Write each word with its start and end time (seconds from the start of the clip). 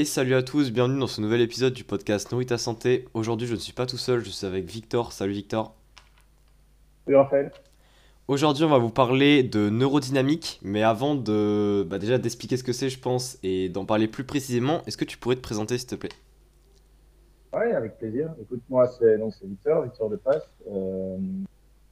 Et 0.00 0.06
salut 0.06 0.34
à 0.34 0.42
tous, 0.42 0.72
bienvenue 0.72 0.98
dans 0.98 1.06
ce 1.06 1.20
nouvel 1.20 1.42
épisode 1.42 1.74
du 1.74 1.84
podcast 1.84 2.32
Nourrit 2.32 2.46
ta 2.46 2.56
santé. 2.56 3.06
Aujourd'hui, 3.12 3.46
je 3.46 3.52
ne 3.52 3.58
suis 3.58 3.74
pas 3.74 3.84
tout 3.84 3.98
seul, 3.98 4.24
je 4.24 4.30
suis 4.30 4.46
avec 4.46 4.64
Victor. 4.64 5.12
Salut 5.12 5.34
Victor. 5.34 5.74
Salut 7.04 7.18
Raphaël. 7.18 7.52
Aujourd'hui, 8.26 8.64
on 8.64 8.70
va 8.70 8.78
vous 8.78 8.88
parler 8.88 9.42
de 9.42 9.68
neurodynamique, 9.68 10.58
mais 10.62 10.82
avant 10.82 11.16
de 11.16 11.86
bah, 11.86 11.98
déjà 11.98 12.16
d'expliquer 12.16 12.56
ce 12.56 12.64
que 12.64 12.72
c'est, 12.72 12.88
je 12.88 12.98
pense, 12.98 13.38
et 13.42 13.68
d'en 13.68 13.84
parler 13.84 14.08
plus 14.08 14.24
précisément, 14.24 14.80
est-ce 14.86 14.96
que 14.96 15.04
tu 15.04 15.18
pourrais 15.18 15.36
te 15.36 15.42
présenter 15.42 15.76
s'il 15.76 15.88
te 15.88 15.96
plaît? 15.96 16.08
Oui, 17.52 17.70
avec 17.70 17.98
plaisir. 17.98 18.30
Écoute, 18.40 18.62
moi 18.70 18.90
c'est 18.98 19.18
donc 19.18 19.34
c'est 19.38 19.46
Victor, 19.46 19.82
Victor 19.82 20.08
de 20.08 20.16
Passe, 20.16 20.48
euh, 20.72 21.18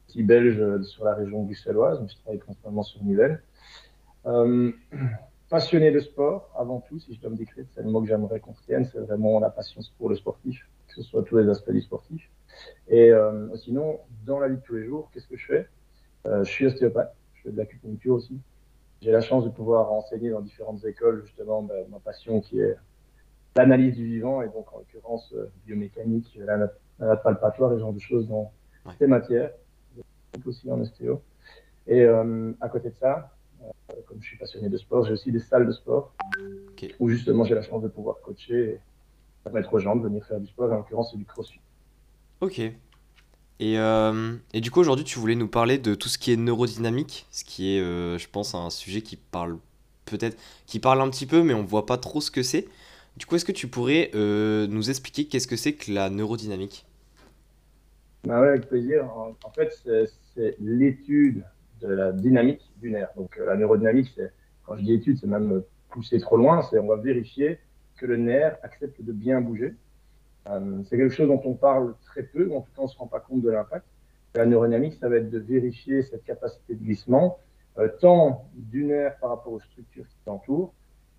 petit 0.06 0.22
belge 0.22 0.82
sur 0.84 1.04
la 1.04 1.12
région 1.12 1.42
bruxelloise, 1.42 2.02
je 2.08 2.14
travaille 2.22 2.40
principalement 2.40 2.84
sur 2.84 3.04
Nivelles. 3.04 3.42
Euh, 4.24 4.72
passionné 5.48 5.90
de 5.90 6.00
sport, 6.00 6.50
avant 6.56 6.80
tout, 6.80 6.98
si 6.98 7.14
je 7.14 7.20
dois 7.20 7.30
me 7.30 7.36
décrire, 7.36 7.64
c'est 7.74 7.82
le 7.82 7.90
mot 7.90 8.00
que 8.02 8.08
j'aimerais 8.08 8.40
qu'on 8.40 8.52
retienne, 8.52 8.84
c'est 8.84 8.98
vraiment 8.98 9.40
la 9.40 9.50
passion 9.50 9.80
pour 9.96 10.08
le 10.08 10.16
sportif, 10.16 10.66
que 10.88 10.94
ce 10.94 11.02
soit 11.02 11.22
tous 11.22 11.38
les 11.38 11.48
aspects 11.48 11.70
du 11.70 11.80
sportif. 11.80 12.28
Et 12.88 13.10
euh, 13.10 13.54
sinon, 13.56 14.00
dans 14.26 14.38
la 14.38 14.48
vie 14.48 14.56
de 14.56 14.62
tous 14.62 14.74
les 14.74 14.84
jours, 14.84 15.10
qu'est-ce 15.12 15.28
que 15.28 15.36
je 15.36 15.46
fais? 15.46 15.68
Euh, 16.26 16.44
Je 16.44 16.50
suis 16.50 16.66
ostéopathe, 16.66 17.14
je 17.34 17.42
fais 17.42 17.50
de 17.50 17.56
l'acupuncture 17.56 18.14
aussi. 18.14 18.38
J'ai 19.00 19.12
la 19.12 19.20
chance 19.20 19.44
de 19.44 19.50
pouvoir 19.50 19.92
enseigner 19.92 20.30
dans 20.30 20.40
différentes 20.40 20.84
écoles, 20.84 21.22
justement, 21.24 21.62
bah, 21.62 21.74
ma 21.88 21.98
passion 21.98 22.40
qui 22.40 22.60
est 22.60 22.76
l'analyse 23.56 23.96
du 23.96 24.04
vivant, 24.04 24.42
et 24.42 24.48
donc 24.48 24.72
en 24.72 24.78
l'occurrence 24.78 25.32
euh, 25.34 25.50
biomécanique, 25.66 26.38
la 27.00 27.16
palpatoire 27.16 27.72
et 27.72 27.76
ce 27.76 27.80
genre 27.80 27.92
de 27.92 28.00
choses 28.00 28.28
dans 28.28 28.52
ces 28.98 29.06
matières, 29.06 29.52
aussi 30.44 30.70
en 30.70 30.80
ostéo. 30.80 31.22
Et 31.86 32.04
à 32.06 32.68
côté 32.68 32.90
de 32.90 32.94
ça, 32.96 33.14
euh, 33.14 33.37
comme 34.06 34.20
je 34.20 34.26
suis 34.26 34.38
passionné 34.38 34.68
de 34.68 34.78
sport, 34.78 35.04
j'ai 35.04 35.12
aussi 35.12 35.32
des 35.32 35.40
salles 35.40 35.66
de 35.66 35.72
sport 35.72 36.14
où 37.00 37.08
justement 37.08 37.44
j'ai 37.44 37.54
la 37.54 37.62
chance 37.62 37.82
de 37.82 37.88
pouvoir 37.88 38.16
coacher 38.22 38.70
et 38.70 38.80
permettre 39.44 39.72
aux 39.74 39.78
gens 39.78 39.96
de 39.96 40.02
venir 40.02 40.24
faire 40.24 40.40
du 40.40 40.46
sport. 40.46 40.70
En 40.72 40.76
l'occurrence, 40.76 41.10
c'est 41.10 41.18
du 41.18 41.24
crossfit. 41.24 41.60
Ok. 42.40 42.58
Et, 42.58 43.78
euh, 43.78 44.36
et, 44.52 44.60
du 44.60 44.70
coup, 44.70 44.78
aujourd'hui, 44.80 45.04
tu 45.04 45.18
voulais 45.18 45.34
nous 45.34 45.48
parler 45.48 45.78
de 45.78 45.94
tout 45.94 46.08
ce 46.08 46.16
qui 46.16 46.32
est 46.32 46.36
neurodynamique, 46.36 47.26
ce 47.32 47.42
qui 47.42 47.74
est, 47.74 47.80
euh, 47.80 48.16
je 48.16 48.28
pense, 48.28 48.54
un 48.54 48.70
sujet 48.70 49.02
qui 49.02 49.16
parle 49.16 49.58
peut-être, 50.04 50.38
qui 50.66 50.78
parle 50.78 51.00
un 51.00 51.10
petit 51.10 51.26
peu, 51.26 51.42
mais 51.42 51.54
on 51.54 51.64
voit 51.64 51.84
pas 51.84 51.98
trop 51.98 52.20
ce 52.20 52.30
que 52.30 52.42
c'est. 52.42 52.68
Du 53.16 53.26
coup, 53.26 53.34
est-ce 53.34 53.44
que 53.44 53.52
tu 53.52 53.66
pourrais 53.66 54.12
nous 54.14 54.90
expliquer 54.90 55.26
qu'est-ce 55.26 55.48
que 55.48 55.56
c'est 55.56 55.72
que 55.72 55.90
la 55.90 56.08
neurodynamique? 56.08 56.86
Bah 58.24 58.40
ouais, 58.40 58.48
avec 58.48 58.68
plaisir. 58.68 59.04
en 59.04 59.50
fait, 59.50 59.72
c'est 60.34 60.56
l'étude 60.60 61.42
de 61.80 61.88
la 61.88 62.12
dynamique 62.12 62.70
du 62.76 62.90
nerf. 62.90 63.10
Donc 63.16 63.38
euh, 63.38 63.46
la 63.46 63.56
neurodynamique, 63.56 64.18
quand 64.64 64.76
je 64.76 64.82
dis 64.82 64.92
étude, 64.94 65.18
c'est 65.18 65.26
même 65.26 65.62
pousser 65.90 66.20
trop 66.20 66.36
loin, 66.36 66.62
c'est 66.62 66.78
on 66.78 66.86
va 66.86 66.96
vérifier 66.96 67.58
que 67.96 68.06
le 68.06 68.16
nerf 68.16 68.58
accepte 68.62 69.02
de 69.02 69.12
bien 69.12 69.40
bouger. 69.40 69.74
Euh, 70.48 70.82
c'est 70.84 70.96
quelque 70.96 71.14
chose 71.14 71.28
dont 71.28 71.42
on 71.44 71.54
parle 71.54 71.94
très 72.04 72.22
peu, 72.22 72.46
ou 72.46 72.56
en 72.56 72.60
tout 72.60 72.70
cas 72.74 72.82
on 72.82 72.84
ne 72.84 72.88
se 72.88 72.98
rend 72.98 73.06
pas 73.06 73.20
compte 73.20 73.42
de 73.42 73.50
l'impact. 73.50 73.86
La 74.34 74.46
neurodynamique, 74.46 74.94
ça 74.94 75.08
va 75.08 75.16
être 75.16 75.30
de 75.30 75.38
vérifier 75.38 76.02
cette 76.02 76.24
capacité 76.24 76.74
de 76.74 76.82
glissement, 76.82 77.38
euh, 77.78 77.88
tant 78.00 78.48
du 78.54 78.84
nerf 78.84 79.18
par 79.18 79.30
rapport 79.30 79.52
aux 79.52 79.60
structures 79.60 80.06
qui 80.06 80.16
l'entourent, 80.26 80.72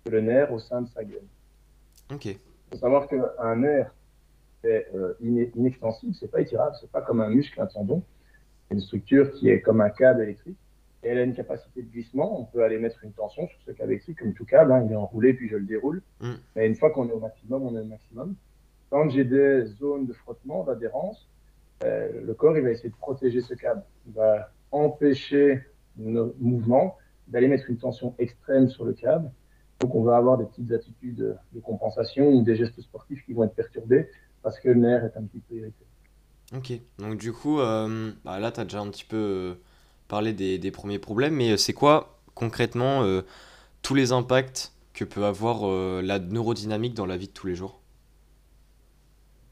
que 0.04 0.10
le 0.10 0.20
nerf 0.20 0.52
au 0.52 0.58
sein 0.58 0.82
de 0.82 0.88
sa 0.88 1.04
gueule. 1.04 1.26
Ok. 2.12 2.26
Il 2.26 2.38
faut 2.72 2.78
savoir 2.78 3.08
qu'un 3.08 3.56
nerf 3.56 3.92
est 4.62 4.86
inextensible, 5.20 6.14
c'est 6.14 6.30
pas 6.30 6.40
étirable, 6.40 6.76
c'est 6.80 6.90
pas 6.90 7.00
comme 7.00 7.20
un 7.20 7.30
muscle, 7.30 7.60
un 7.60 7.66
tendon 7.66 8.02
une 8.70 8.80
structure 8.80 9.32
qui 9.32 9.48
est 9.48 9.60
comme 9.60 9.80
un 9.80 9.90
câble 9.90 10.22
électrique. 10.22 10.58
Et 11.02 11.08
elle 11.08 11.18
a 11.18 11.22
une 11.22 11.34
capacité 11.34 11.82
de 11.82 11.90
glissement. 11.90 12.40
On 12.40 12.44
peut 12.44 12.62
aller 12.62 12.78
mettre 12.78 13.02
une 13.04 13.12
tension 13.12 13.48
sur 13.48 13.58
ce 13.66 13.70
câble 13.72 13.92
électrique, 13.92 14.18
comme 14.18 14.34
tout 14.34 14.44
câble. 14.44 14.72
Hein, 14.72 14.84
il 14.86 14.92
est 14.92 14.96
enroulé, 14.96 15.32
puis 15.32 15.48
je 15.48 15.56
le 15.56 15.64
déroule. 15.64 16.02
Mm. 16.20 16.32
Mais 16.56 16.66
une 16.66 16.76
fois 16.76 16.90
qu'on 16.90 17.08
est 17.08 17.12
au 17.12 17.20
maximum, 17.20 17.62
on 17.62 17.74
est 17.76 17.80
au 17.80 17.84
maximum. 17.84 18.34
Quand 18.90 19.08
j'ai 19.08 19.24
des 19.24 19.64
zones 19.78 20.06
de 20.06 20.12
frottement, 20.12 20.64
d'adhérence, 20.64 21.28
euh, 21.84 22.08
le 22.22 22.34
corps 22.34 22.56
il 22.56 22.62
va 22.62 22.70
essayer 22.70 22.90
de 22.90 22.94
protéger 22.94 23.40
ce 23.40 23.54
câble. 23.54 23.82
Il 24.06 24.12
va 24.12 24.50
empêcher 24.72 25.62
nos 25.96 26.34
mouvements 26.38 26.98
d'aller 27.28 27.48
mettre 27.48 27.70
une 27.70 27.78
tension 27.78 28.14
extrême 28.18 28.68
sur 28.68 28.84
le 28.84 28.92
câble. 28.92 29.30
Donc 29.80 29.94
on 29.94 30.02
va 30.02 30.16
avoir 30.16 30.36
des 30.36 30.44
petites 30.44 30.70
attitudes 30.72 31.36
de 31.52 31.60
compensation 31.60 32.28
ou 32.28 32.42
des 32.42 32.56
gestes 32.56 32.80
sportifs 32.82 33.24
qui 33.24 33.32
vont 33.32 33.44
être 33.44 33.54
perturbés 33.54 34.08
parce 34.42 34.58
que 34.60 34.68
le 34.68 34.74
nerf 34.74 35.04
est 35.04 35.16
un 35.16 35.22
petit 35.22 35.40
peu 35.40 35.54
irrité. 35.54 35.84
Ok, 36.56 36.72
donc 36.98 37.16
du 37.16 37.32
coup, 37.32 37.60
euh, 37.60 38.10
bah 38.24 38.40
là, 38.40 38.50
tu 38.50 38.58
as 38.58 38.64
déjà 38.64 38.80
un 38.80 38.90
petit 38.90 39.04
peu 39.04 39.16
euh, 39.16 39.54
parlé 40.08 40.32
des, 40.32 40.70
premiers 40.72 40.98
problèmes, 40.98 41.34
mais 41.34 41.52
euh, 41.52 41.56
c'est 41.56 41.72
quoi 41.72 42.18
concrètement 42.34 43.04
tous 43.82 43.94
les 43.94 44.12
impacts 44.12 44.72
que 44.94 45.04
peut 45.04 45.24
avoir 45.24 45.66
la 46.02 46.18
neurodynamique 46.18 46.94
dans 46.94 47.04
la 47.04 47.18
vie 47.18 47.28
de 47.28 47.32
tous 47.32 47.46
les 47.46 47.54
jours? 47.54 47.80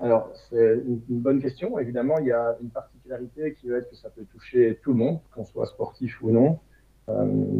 Alors, 0.00 0.32
c'est 0.48 0.82
une, 0.86 1.02
bonne 1.08 1.42
question. 1.42 1.78
Évidemment, 1.78 2.18
il 2.18 2.28
y 2.28 2.32
a 2.32 2.56
une 2.62 2.70
particularité 2.70 3.54
qui 3.60 3.68
va 3.68 3.78
être 3.78 3.90
que 3.90 3.96
ça 3.96 4.08
peut 4.08 4.24
toucher 4.32 4.80
tout 4.82 4.92
le 4.92 4.98
monde, 4.98 5.20
qu'on 5.34 5.44
soit 5.44 5.66
sportif 5.66 6.22
ou 6.22 6.30
non. 6.30 6.58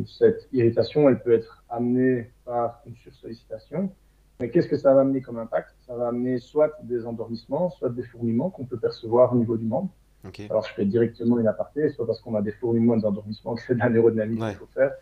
cette 0.07 0.49
irritation, 0.53 1.11
elle 1.11 1.23
peut 1.23 1.33
être 1.33 1.63
amenée 1.69 2.31
par 2.47 2.81
une 2.87 2.97
sursollicitation, 2.97 3.93
mais 4.41 4.51
qu'est-ce 4.51 4.69
que 4.69 4.77
ça 4.77 4.95
va 4.95 5.01
amener 5.01 5.21
comme 5.21 5.39
impact? 5.39 5.75
Ça 5.87 5.97
va 5.97 6.09
amener 6.09 6.39
soit 6.39 6.73
des 6.83 7.07
endormissements, 7.07 7.71
soit 7.71 7.91
des 7.91 8.05
fourmillements 8.05 8.51
qu'on 8.51 8.65
peut 8.65 8.79
percevoir 8.79 9.33
au 9.33 9.37
niveau 9.37 9.57
du 9.57 9.65
membre. 9.65 9.91
Alors, 10.51 10.67
je 10.67 10.75
fais 10.75 10.85
directement 10.85 11.39
une 11.39 11.47
aparté, 11.47 11.89
soit 11.91 12.07
parce 12.07 12.21
qu'on 12.21 12.35
a 12.35 12.43
des 12.43 12.53
fourmillements 12.53 12.95
et 12.95 12.99
des 12.99 13.07
endormissements, 13.07 13.55
que 13.55 13.63
c'est 13.67 13.75
de 13.75 13.79
la 13.79 13.89
neurodynamique 13.89 14.41
qu'il 14.41 14.55
faut 14.55 14.67
faire. 14.67 14.93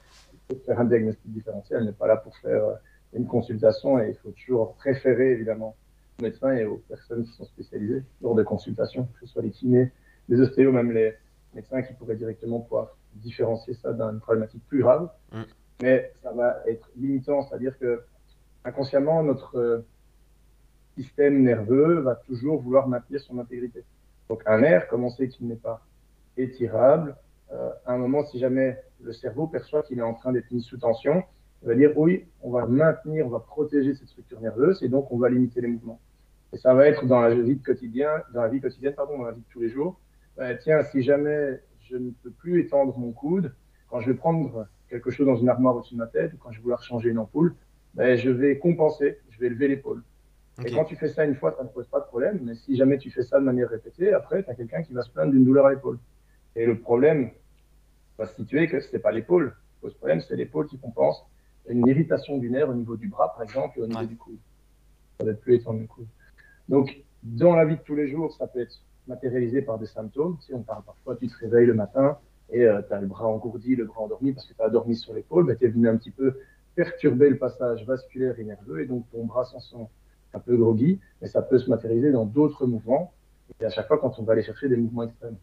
Il 0.51 0.57
faut 0.57 0.63
faire 0.63 0.81
un 0.81 0.85
diagnostic 0.85 1.33
différentiel. 1.33 1.83
On 1.83 1.85
n'est 1.87 1.93
pas 1.93 2.07
là 2.07 2.17
pour 2.17 2.37
faire 2.37 2.65
euh, 2.65 2.75
une 3.13 3.27
consultation 3.27 3.99
et 3.99 4.11
il 4.11 4.15
faut 4.17 4.31
toujours 4.31 4.75
préférer, 4.75 5.33
évidemment, 5.33 5.75
aux 6.19 6.23
médecins 6.23 6.53
et 6.53 6.65
aux 6.65 6.77
personnes 6.89 7.25
qui 7.25 7.33
sont 7.33 7.45
spécialisées 7.45 8.05
lors 8.23 8.35
des 8.35 8.45
consultations, 8.45 9.09
que 9.15 9.27
ce 9.27 9.33
soit 9.33 9.43
les 9.43 9.51
kinés, 9.51 9.91
les 10.29 10.41
ostéos, 10.41 10.73
même 10.73 10.93
les 10.93 11.15
médecins 11.55 11.83
qui 11.83 11.93
pourraient 11.95 12.17
directement 12.17 12.61
pouvoir 12.61 12.97
différencier 13.15 13.75
ça 13.75 13.93
d'une 13.93 14.21
problématique 14.21 14.63
plus 14.69 14.81
grave. 14.81 15.11
Mm. 15.33 15.43
Mais 15.83 16.13
ça 16.23 16.33
va 16.33 16.63
être 16.67 16.89
limitant, 16.97 17.43
c'est-à-dire 17.43 17.79
que 17.79 18.03
inconsciemment, 18.67 19.23
notre 19.23 19.57
euh, 19.57 19.87
système 20.97 21.43
nerveux 21.43 22.01
va 22.01 22.17
toujours 22.17 22.61
vouloir 22.61 22.89
maintenir 22.89 23.21
son 23.21 23.39
intégrité. 23.39 23.85
Donc 24.29 24.43
un 24.47 24.61
nerf, 24.61 24.89
comme 24.89 25.05
on 25.05 25.11
sait 25.11 25.29
qu'il 25.29 25.47
n'est 25.47 25.55
pas 25.55 25.83
étirable, 26.37 27.17
euh, 27.53 27.71
à 27.87 27.93
un 27.93 27.99
moment, 27.99 28.25
si 28.27 28.39
jamais 28.39 28.79
le 29.01 29.13
cerveau 29.13 29.47
perçoit 29.47 29.83
qu'il 29.83 29.99
est 29.99 30.03
en 30.03 30.15
train 30.15 30.33
d'être 30.33 30.51
mis 30.51 30.63
sous 30.63 30.79
tension, 30.79 31.23
il 31.63 31.69
va 31.69 31.75
dire 31.75 31.93
oui, 31.97 32.27
on 32.43 32.51
va 32.51 32.67
maintenir, 32.67 33.27
on 33.27 33.31
va 33.31 33.41
protéger 33.41 33.95
cette 33.95 34.09
structure 34.09 34.41
nerveuse 34.41 34.83
et 34.83 34.89
donc 34.89 35.11
on 35.13 35.19
va 35.19 35.31
limiter 35.31 35.61
les 35.61 35.69
mouvements. 35.69 36.01
Et 36.53 36.59
ça 36.59 36.75
va 36.75 36.87
être 36.87 37.07
dans 37.07 37.21
la 37.21 37.35
vie 37.35 37.59
quotidienne, 37.59 38.23
dans 38.35 38.43
la 38.43 38.49
vie 38.49 38.61
quotidienne, 38.61 38.95
pardon, 38.95 39.19
dans 39.19 39.25
la 39.25 39.33
vie 39.33 39.41
de 39.41 39.53
tous 39.53 39.61
les 39.61 39.69
jours. 39.69 39.99
Euh, 40.39 40.57
tiens, 40.61 40.83
si 40.83 41.03
jamais 41.03 41.61
je 41.81 41.97
ne 41.97 42.11
peux 42.23 42.31
plus 42.31 42.61
étendre 42.61 42.99
mon 42.99 43.13
coude, 43.13 43.55
quand 43.89 44.01
je 44.01 44.11
vais 44.11 44.17
prendre 44.17 44.67
quelque 44.89 45.11
chose 45.11 45.27
dans 45.27 45.37
une 45.37 45.49
armoire 45.49 45.77
au-dessus 45.77 45.95
de 45.95 45.99
ma 45.99 46.07
tête 46.07 46.33
ou 46.35 46.37
quand 46.37 46.51
je 46.51 46.59
vais 46.59 46.63
vouloir 46.63 46.83
changer 46.83 47.11
une 47.11 47.19
ampoule, 47.19 47.55
ben, 47.97 48.17
je 48.17 48.31
vais 48.31 48.59
compenser, 48.59 49.19
je 49.31 49.41
vais 49.41 49.49
lever 49.49 49.69
l'épaule. 49.69 50.03
Et 50.65 50.71
quand 50.71 50.85
tu 50.85 50.97
fais 50.97 51.09
ça 51.09 51.25
une 51.25 51.35
fois, 51.35 51.55
ça 51.57 51.65
ne 51.65 51.69
pose 51.69 51.87
pas 51.89 52.01
de 52.01 52.07
problème. 52.07 52.41
Mais 52.43 52.55
si 52.55 52.77
jamais 52.77 52.99
tu 52.99 53.11
fais 53.11 53.23
ça 53.23 53.39
de 53.39 53.45
manière 53.45 53.69
répétée, 53.69 54.13
après, 54.13 54.43
tu 54.43 54.51
as 54.51 54.55
quelqu'un 54.55 54.83
qui 54.83 54.93
va 54.93 55.03
se 55.03 55.11
plaindre 55.11 55.33
d'une 55.33 55.45
douleur 55.45 55.67
à 55.67 55.71
l'épaule. 55.71 55.99
Et 56.55 56.65
le 56.65 56.79
problème 56.79 57.31
va 58.19 58.27
se 58.27 58.35
situer 58.37 58.69
que 58.69 58.81
ce 58.81 58.93
n'est 58.93 58.99
pas 58.99 59.13
l'épaule 59.13 59.55
qui 59.75 59.81
pose 59.81 59.95
problème, 59.95 60.21
c'est 60.21 60.37
l'épaule 60.37 60.67
qui 60.67 60.79
compense 60.79 61.27
une 61.69 61.87
irritation 61.87 62.39
du 62.39 62.49
nerf 62.51 62.69
au 62.71 62.75
niveau 62.75 62.97
du 62.97 63.09
bras, 63.09 63.35
par 63.35 63.43
exemple, 63.43 63.79
et 63.79 63.83
au 63.83 63.87
niveau 63.87 64.05
du 64.05 64.17
coude. 64.17 64.39
Ça 65.19 65.25
va 65.25 65.33
être 65.33 65.41
plus 65.41 65.57
étendu 65.57 65.83
le 65.83 65.87
coude. 65.87 66.07
Donc, 66.69 67.03
dans 67.23 67.55
la 67.55 67.65
vie 67.65 67.77
de 67.77 67.83
tous 67.83 67.97
les 67.97 68.09
jours, 68.09 68.35
ça 68.35 68.47
peut 68.47 68.61
être 68.61 68.81
matérialisé 69.09 69.63
par 69.63 69.79
des 69.79 69.87
symptômes. 69.87 70.37
Si 70.41 70.55
on 70.55 70.63
parle 70.63 70.85
parfois, 70.85 71.17
tu 71.17 71.29
te 71.29 71.37
réveilles 71.39 71.67
le 71.67 71.75
matin 71.75 72.19
et 72.51 72.65
euh, 72.65 72.83
tu 72.87 72.95
as 72.95 73.01
le 73.01 73.07
bras 73.07 73.27
engourdi, 73.27 73.75
le 73.75 73.85
bras 73.85 74.03
endormi 74.03 74.33
parce 74.33 74.47
que 74.47 74.55
tu 74.55 74.63
as 74.63 74.69
dormi 74.69 74.97
sur 74.97 75.13
l'épaule, 75.13 75.47
ben, 75.47 75.57
tu 75.57 75.65
es 75.65 75.69
venu 75.69 75.89
un 75.89 75.97
petit 75.97 76.11
peu 76.11 76.39
perturber 76.77 77.31
le 77.31 77.39
passage 77.39 77.85
vasculaire 77.85 78.39
et 78.39 78.45
nerveux, 78.45 78.83
et 78.83 78.87
donc 78.87 79.05
ton 79.11 79.25
bras 79.25 79.45
s'en 79.45 79.59
sent 79.59 79.89
un 80.35 80.39
peu 80.39 80.57
groggy, 80.57 81.01
mais 81.21 81.27
ça 81.27 81.43
peut 81.43 81.59
se 81.59 81.69
matérialiser 81.69 82.13
dans 82.13 82.27
d'autres 82.27 82.67
mouvements, 82.67 83.13
et 83.61 83.65
à 83.65 83.71
chaque 83.71 83.89
fois 83.89 83.99
quand 83.99 84.19
on 84.19 84.23
va 84.23 84.35
aller 84.35 84.45
chercher 84.45 84.69
des 84.69 84.77
mouvements 84.77 85.05
extrêmes. 85.05 85.37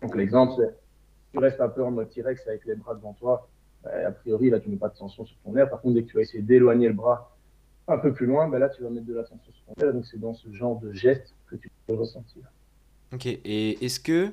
Donc 0.00 0.16
l'exemple, 0.16 0.54
c'est 0.56 0.74
tu 1.32 1.38
restes 1.38 1.60
un 1.60 1.68
peu 1.68 1.84
en 1.84 1.90
mode 1.90 2.08
T-Rex 2.08 2.46
avec 2.46 2.64
les 2.64 2.76
bras 2.76 2.94
devant 2.94 3.12
toi, 3.12 3.48
ben, 3.84 4.06
a 4.06 4.12
priori 4.12 4.48
là 4.48 4.60
tu 4.60 4.70
mets 4.70 4.76
pas 4.76 4.88
de 4.88 4.96
tension 4.96 5.26
sur 5.26 5.36
ton 5.44 5.52
nerf, 5.52 5.68
par 5.68 5.80
contre 5.82 5.94
dès 5.94 6.02
que 6.04 6.08
tu 6.08 6.16
vas 6.16 6.22
essayer 6.22 6.42
d'éloigner 6.42 6.88
le 6.88 6.94
bras 6.94 7.36
un 7.88 7.98
peu 7.98 8.12
plus 8.12 8.26
loin, 8.26 8.48
ben, 8.48 8.58
là 8.58 8.68
tu 8.68 8.82
vas 8.82 8.90
mettre 8.90 9.06
de 9.06 9.14
la 9.14 9.24
tension 9.24 9.52
sur 9.52 9.64
ton 9.64 9.74
nerf, 9.78 9.92
donc 9.92 10.06
c'est 10.06 10.20
dans 10.20 10.34
ce 10.34 10.50
genre 10.52 10.78
de 10.80 10.92
geste 10.92 11.34
que 11.48 11.56
tu 11.56 11.70
peux 11.86 11.94
ressentir. 11.94 12.42
Ok, 13.12 13.26
et 13.26 13.84
est-ce 13.84 14.00
que 14.00 14.32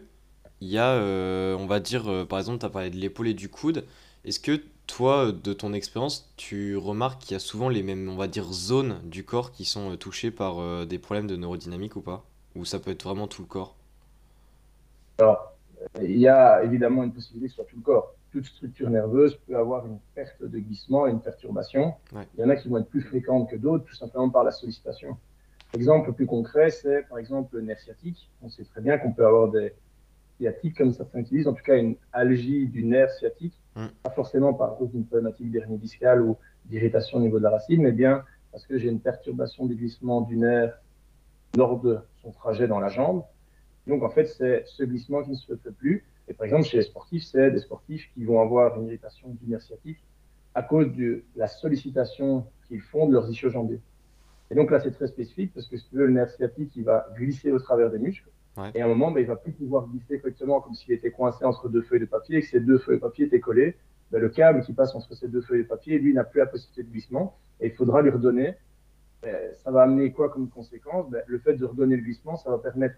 il 0.61 0.69
y 0.69 0.77
a, 0.77 0.93
euh, 0.93 1.57
on 1.57 1.65
va 1.65 1.81
dire, 1.81 2.09
euh, 2.09 2.23
par 2.23 2.39
exemple, 2.39 2.59
tu 2.59 2.65
as 2.65 2.69
parlé 2.69 2.89
de 2.89 2.95
l'épaule 2.95 3.27
et 3.27 3.33
du 3.33 3.49
coude, 3.49 3.83
est-ce 4.23 4.39
que 4.39 4.61
toi, 4.87 5.31
de 5.31 5.53
ton 5.53 5.73
expérience, 5.73 6.31
tu 6.37 6.77
remarques 6.77 7.21
qu'il 7.21 7.31
y 7.33 7.35
a 7.35 7.39
souvent 7.39 7.69
les 7.69 7.83
mêmes, 7.83 8.09
on 8.09 8.15
va 8.15 8.27
dire, 8.27 8.51
zones 8.51 8.99
du 9.03 9.23
corps 9.23 9.51
qui 9.51 9.65
sont 9.65 9.91
euh, 9.91 9.95
touchées 9.95 10.31
par 10.31 10.59
euh, 10.59 10.85
des 10.85 10.99
problèmes 10.99 11.27
de 11.27 11.35
neurodynamique 11.35 11.95
ou 11.95 12.01
pas? 12.01 12.23
Ou 12.55 12.65
ça 12.65 12.79
peut 12.79 12.91
être 12.91 13.03
vraiment 13.03 13.27
tout 13.27 13.41
le 13.41 13.47
corps? 13.47 13.75
Alors, 15.19 15.53
il 16.01 16.17
y 16.17 16.27
a 16.27 16.63
évidemment 16.63 17.03
une 17.03 17.13
possibilité 17.13 17.53
sur 17.53 17.65
tout 17.65 17.75
le 17.77 17.81
corps. 17.81 18.13
Toute 18.31 18.45
structure 18.45 18.89
nerveuse 18.89 19.37
peut 19.47 19.55
avoir 19.55 19.85
une 19.85 19.99
perte 20.15 20.41
de 20.41 20.59
glissement 20.59 21.07
et 21.07 21.11
une 21.11 21.21
perturbation. 21.21 21.93
Il 22.13 22.41
y 22.41 22.43
en 22.43 22.49
a 22.49 22.55
qui 22.55 22.67
vont 22.67 22.77
être 22.77 22.89
plus 22.89 23.01
fréquentes 23.01 23.49
que 23.49 23.55
d'autres, 23.55 23.85
tout 23.85 23.95
simplement 23.95 24.29
par 24.29 24.43
la 24.43 24.51
sollicitation. 24.51 25.17
Exemple 25.73 26.13
plus 26.13 26.25
concret, 26.25 26.69
c'est 26.69 27.07
par 27.09 27.17
exemple 27.17 27.55
le 27.55 27.63
nerf 27.63 27.79
sciatique. 27.79 28.29
On 28.41 28.49
sait 28.49 28.63
très 28.63 28.81
bien 28.81 28.97
qu'on 28.97 29.11
peut 29.11 29.25
avoir 29.25 29.49
des 29.49 29.73
sciatiques, 30.37 30.77
comme 30.77 30.93
certains 30.93 31.19
utilisent, 31.19 31.47
en 31.47 31.53
tout 31.53 31.63
cas 31.63 31.77
une 31.77 31.95
algie 32.11 32.67
du 32.67 32.83
nerf 32.83 33.11
sciatique, 33.11 33.53
mm. 33.75 33.85
pas 34.03 34.09
forcément 34.11 34.53
par 34.53 34.77
cause 34.77 34.91
d'une 34.91 35.05
problématique 35.05 35.51
d'hernie 35.51 35.77
discale 35.77 36.21
ou 36.21 36.37
d'irritation 36.65 37.17
au 37.17 37.21
niveau 37.21 37.37
de 37.37 37.43
la 37.43 37.51
racine, 37.51 37.81
mais 37.81 37.91
bien 37.91 38.23
parce 38.53 38.67
que 38.67 38.77
j'ai 38.77 38.87
une 38.87 38.99
perturbation 38.99 39.65
du 39.65 39.75
glissement 39.75 40.21
du 40.21 40.37
nerf 40.37 40.79
lors 41.57 41.79
de 41.81 41.97
son 42.21 42.31
trajet 42.31 42.67
dans 42.67 42.79
la 42.79 42.89
jambe. 42.89 43.23
Donc 43.87 44.03
en 44.03 44.09
fait, 44.09 44.27
c'est 44.27 44.63
ce 44.67 44.83
glissement 44.83 45.23
qui 45.23 45.31
ne 45.31 45.35
se 45.35 45.55
fait 45.55 45.71
plus. 45.71 46.05
Et 46.27 46.33
par 46.33 46.45
exemple, 46.45 46.63
chez 46.63 46.77
les 46.77 46.83
sportifs, 46.83 47.23
c'est 47.23 47.51
des 47.51 47.59
sportifs 47.59 48.09
qui 48.13 48.23
vont 48.23 48.39
avoir 48.41 48.79
une 48.79 48.87
irritation 48.87 49.29
du 49.29 49.49
nerf 49.49 49.61
sciatique 49.61 49.97
à 50.55 50.61
cause 50.61 50.95
de 50.95 51.23
la 51.35 51.47
sollicitation 51.47 52.45
qu'ils 52.67 52.81
font 52.81 53.07
de 53.07 53.13
leurs 53.13 53.27
ischio-jambiers. 53.29 53.81
Et 54.51 54.55
donc 54.55 54.69
là, 54.69 54.79
c'est 54.79 54.91
très 54.91 55.07
spécifique 55.07 55.51
parce 55.53 55.67
que 55.67 55.77
si 55.77 55.89
tu 55.89 55.95
veux, 55.95 56.05
le 56.05 56.13
nerf 56.13 56.29
sciatique, 56.29 56.71
il 56.75 56.83
va 56.83 57.07
glisser 57.15 57.51
au 57.51 57.59
travers 57.59 57.89
des 57.89 57.97
muscles. 57.97 58.29
Et 58.75 58.81
à 58.81 58.85
un 58.85 58.87
moment, 58.87 59.11
ben, 59.11 59.21
il 59.21 59.25
va 59.25 59.35
plus 59.35 59.51
pouvoir 59.51 59.87
glisser 59.87 60.19
correctement 60.19 60.61
comme 60.61 60.75
s'il 60.75 60.93
était 60.93 61.11
coincé 61.11 61.43
entre 61.43 61.69
deux 61.69 61.81
feuilles 61.81 62.01
de 62.01 62.05
papier 62.05 62.37
et 62.37 62.41
que 62.41 62.47
ces 62.47 62.59
deux 62.59 62.77
feuilles 62.77 62.97
de 62.97 63.01
papier 63.01 63.25
étaient 63.25 63.39
collées. 63.39 63.75
Ben, 64.11 64.19
le 64.19 64.29
câble 64.29 64.61
qui 64.61 64.73
passe 64.73 64.93
entre 64.93 65.15
ces 65.15 65.27
deux 65.27 65.41
feuilles 65.41 65.63
de 65.63 65.67
papier, 65.67 65.97
lui, 65.97 66.13
n'a 66.13 66.23
plus 66.23 66.39
la 66.39 66.45
possibilité 66.45 66.83
de 66.83 66.89
glissement 66.89 67.37
et 67.59 67.67
il 67.67 67.73
faudra 67.73 68.01
lui 68.01 68.11
redonner. 68.11 68.53
Ben, 69.23 69.35
ça 69.63 69.71
va 69.71 69.83
amener 69.83 70.11
quoi 70.11 70.29
comme 70.29 70.49
conséquence? 70.49 71.07
Le 71.25 71.39
fait 71.39 71.55
de 71.55 71.65
redonner 71.65 71.95
le 71.95 72.03
glissement, 72.03 72.37
ça 72.37 72.51
va 72.51 72.59
permettre 72.59 72.95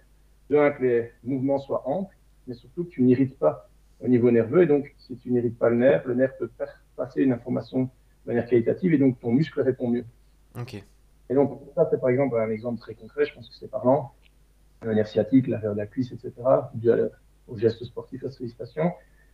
de 0.50 0.70
que 0.78 0.84
les 0.84 1.12
mouvements 1.24 1.60
soient 1.60 1.88
amples, 1.88 2.16
mais 2.48 2.54
surtout 2.54 2.84
que 2.84 2.90
tu 2.90 3.04
n'irrites 3.04 3.38
pas 3.40 3.70
au 4.02 4.08
niveau 4.08 4.32
nerveux. 4.32 4.64
Et 4.64 4.68
donc, 4.68 4.94
si 4.98 5.16
tu 5.16 5.32
n'irrites 5.32 5.58
pas 5.58 5.70
le 5.70 5.78
nerf, 5.78 6.06
le 6.06 6.16
nerf 6.16 6.36
peut 6.38 6.50
faire 6.58 6.84
passer 6.96 7.22
une 7.22 7.32
information 7.32 7.84
de 7.84 7.90
manière 8.28 8.46
qualitative 8.46 8.94
et 8.94 8.98
donc 8.98 9.20
ton 9.20 9.32
muscle 9.32 9.62
répond 9.62 9.90
mieux. 9.90 10.06
Ok. 10.60 10.84
Et 11.30 11.34
donc, 11.34 11.62
ça, 11.76 11.88
c'est 11.90 12.00
par 12.00 12.10
exemple 12.10 12.36
un 12.38 12.50
exemple 12.50 12.80
très 12.80 12.94
concret, 12.94 13.26
je 13.26 13.34
pense 13.34 13.50
que 13.50 13.56
c'est 13.56 13.70
parlant. 13.70 14.12
Le 14.82 14.94
nerf 14.94 15.08
sciatique, 15.08 15.48
l'arrière 15.48 15.74
de 15.74 15.78
la 15.78 15.88
cuisse, 15.88 16.12
etc., 16.12 16.34
dû 16.74 16.90
au 17.48 17.58
geste 17.58 17.84
sportif, 17.84 18.24
à 18.24 18.32
sollicitation. 18.32 18.92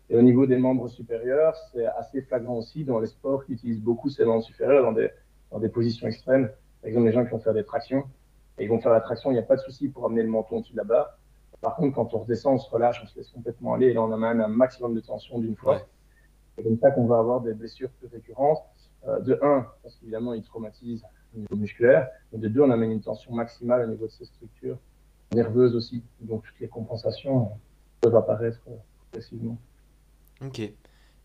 Et 0.09 0.17
au 0.17 0.21
niveau 0.21 0.45
des 0.45 0.57
membres 0.57 0.87
supérieurs, 0.89 1.55
c'est 1.71 1.85
assez 1.85 2.21
flagrant 2.21 2.57
aussi 2.57 2.83
dans 2.83 2.99
les 2.99 3.07
sports 3.07 3.45
qui 3.45 3.53
utilisent 3.53 3.81
beaucoup 3.81 4.09
ces 4.09 4.25
membres 4.25 4.43
supérieurs 4.43 4.83
dans 4.83 4.91
des, 4.91 5.09
dans 5.51 5.59
des 5.59 5.69
positions 5.69 6.07
extrêmes. 6.07 6.49
Par 6.81 6.89
exemple, 6.89 7.05
les 7.05 7.13
gens 7.13 7.23
qui 7.23 7.31
vont 7.31 7.39
faire 7.39 7.53
des 7.53 7.63
tractions, 7.63 8.03
et 8.57 8.65
ils 8.65 8.69
vont 8.69 8.79
faire 8.79 8.91
la 8.91 9.01
traction, 9.01 9.31
il 9.31 9.35
n'y 9.35 9.39
a 9.39 9.43
pas 9.43 9.55
de 9.55 9.61
souci 9.61 9.87
pour 9.87 10.05
amener 10.05 10.23
le 10.23 10.29
menton 10.29 10.57
au-dessus 10.57 10.73
de 10.73 10.77
la 10.77 10.83
barre. 10.83 11.17
Par 11.61 11.75
contre, 11.75 11.95
quand 11.95 12.13
on 12.13 12.19
redescend, 12.19 12.55
on 12.55 12.57
se 12.57 12.69
relâche, 12.69 13.01
on 13.03 13.07
se 13.07 13.17
laisse 13.17 13.29
complètement 13.29 13.73
aller, 13.73 13.87
et 13.87 13.93
là, 13.93 14.01
on 14.01 14.11
amène 14.11 14.41
un 14.41 14.47
maximum 14.47 14.95
de 14.95 14.99
tension 14.99 15.39
d'une 15.39 15.55
fois. 15.55 15.81
C'est 16.57 16.63
comme 16.63 16.77
ça 16.77 16.91
qu'on 16.91 17.05
va 17.05 17.19
avoir 17.19 17.41
des 17.41 17.53
blessures 17.53 17.89
plus 17.91 18.07
récurrentes. 18.07 18.63
Euh, 19.07 19.19
de 19.19 19.39
un, 19.41 19.65
parce 19.81 19.95
qu'évidemment, 19.95 20.33
ils 20.33 20.43
traumatisent 20.43 21.03
au 21.35 21.39
niveau 21.39 21.55
musculaire. 21.55 22.09
Et 22.33 22.37
de 22.37 22.47
deux, 22.47 22.61
on 22.61 22.69
amène 22.69 22.91
une 22.91 23.01
tension 23.01 23.33
maximale 23.33 23.83
au 23.83 23.87
niveau 23.87 24.05
de 24.05 24.11
ces 24.11 24.25
structures 24.25 24.77
nerveuses 25.33 25.75
aussi. 25.75 26.03
Donc 26.21 26.43
toutes 26.43 26.59
les 26.59 26.67
compensations 26.67 27.49
peuvent 28.01 28.15
apparaître 28.15 28.59
progressivement. 29.11 29.57
Ok. 30.43 30.59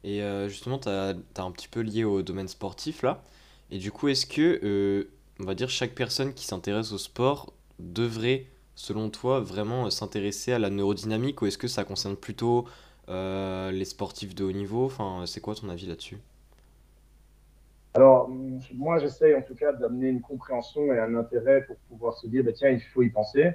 Et 0.05 0.23
euh, 0.23 0.49
justement, 0.49 0.79
tu 0.79 0.88
as, 0.88 1.14
un 1.38 1.50
petit 1.50 1.69
peu 1.69 1.81
lié 1.81 2.05
au 2.05 2.23
domaine 2.23 2.49
sportif 2.49 3.03
là. 3.03 3.23
Et 3.70 3.79
du 3.79 3.91
coup, 3.91 4.08
est-ce 4.08 4.26
que, 4.26 4.61
euh, 4.62 5.11
on 5.41 5.44
va 5.44 5.55
dire, 5.55 5.69
chaque 5.69 5.94
personne 5.94 6.32
qui 6.32 6.44
s'intéresse 6.44 6.93
au 6.93 6.99
sport 6.99 7.53
devrait, 7.81 8.47
selon 8.76 9.11
toi, 9.11 9.41
vraiment 9.41 9.91
s'intéresser 9.91 10.53
à 10.53 10.58
la 10.58 10.70
neurodynamique 10.70 11.43
ou 11.43 11.47
est-ce 11.47 11.58
que 11.58 11.67
ça 11.67 11.85
concerne 11.85 12.17
plutôt 12.17 12.67
euh, 13.08 13.73
les 13.73 13.85
sportifs 13.85 14.35
de 14.35 14.44
haut 14.44 14.53
niveau? 14.53 14.85
Enfin, 14.85 15.25
c'est 15.26 15.41
quoi 15.41 15.55
ton 15.55 15.69
avis 15.69 15.87
là-dessus? 15.87 16.19
Alors, 17.94 18.31
moi, 18.75 18.99
j'essaye 18.99 19.35
en 19.35 19.43
tout 19.43 19.55
cas 19.55 19.73
d'amener 19.73 20.08
une 20.08 20.20
compréhension 20.20 20.93
et 20.93 20.99
un 20.99 21.17
intérêt 21.17 21.64
pour 21.64 21.76
pouvoir 21.88 22.17
se 22.19 22.26
dire, 22.29 22.44
bah, 22.44 22.53
tiens, 22.53 22.69
il 22.69 22.81
faut 22.81 23.03
y 23.03 23.11
penser. 23.11 23.53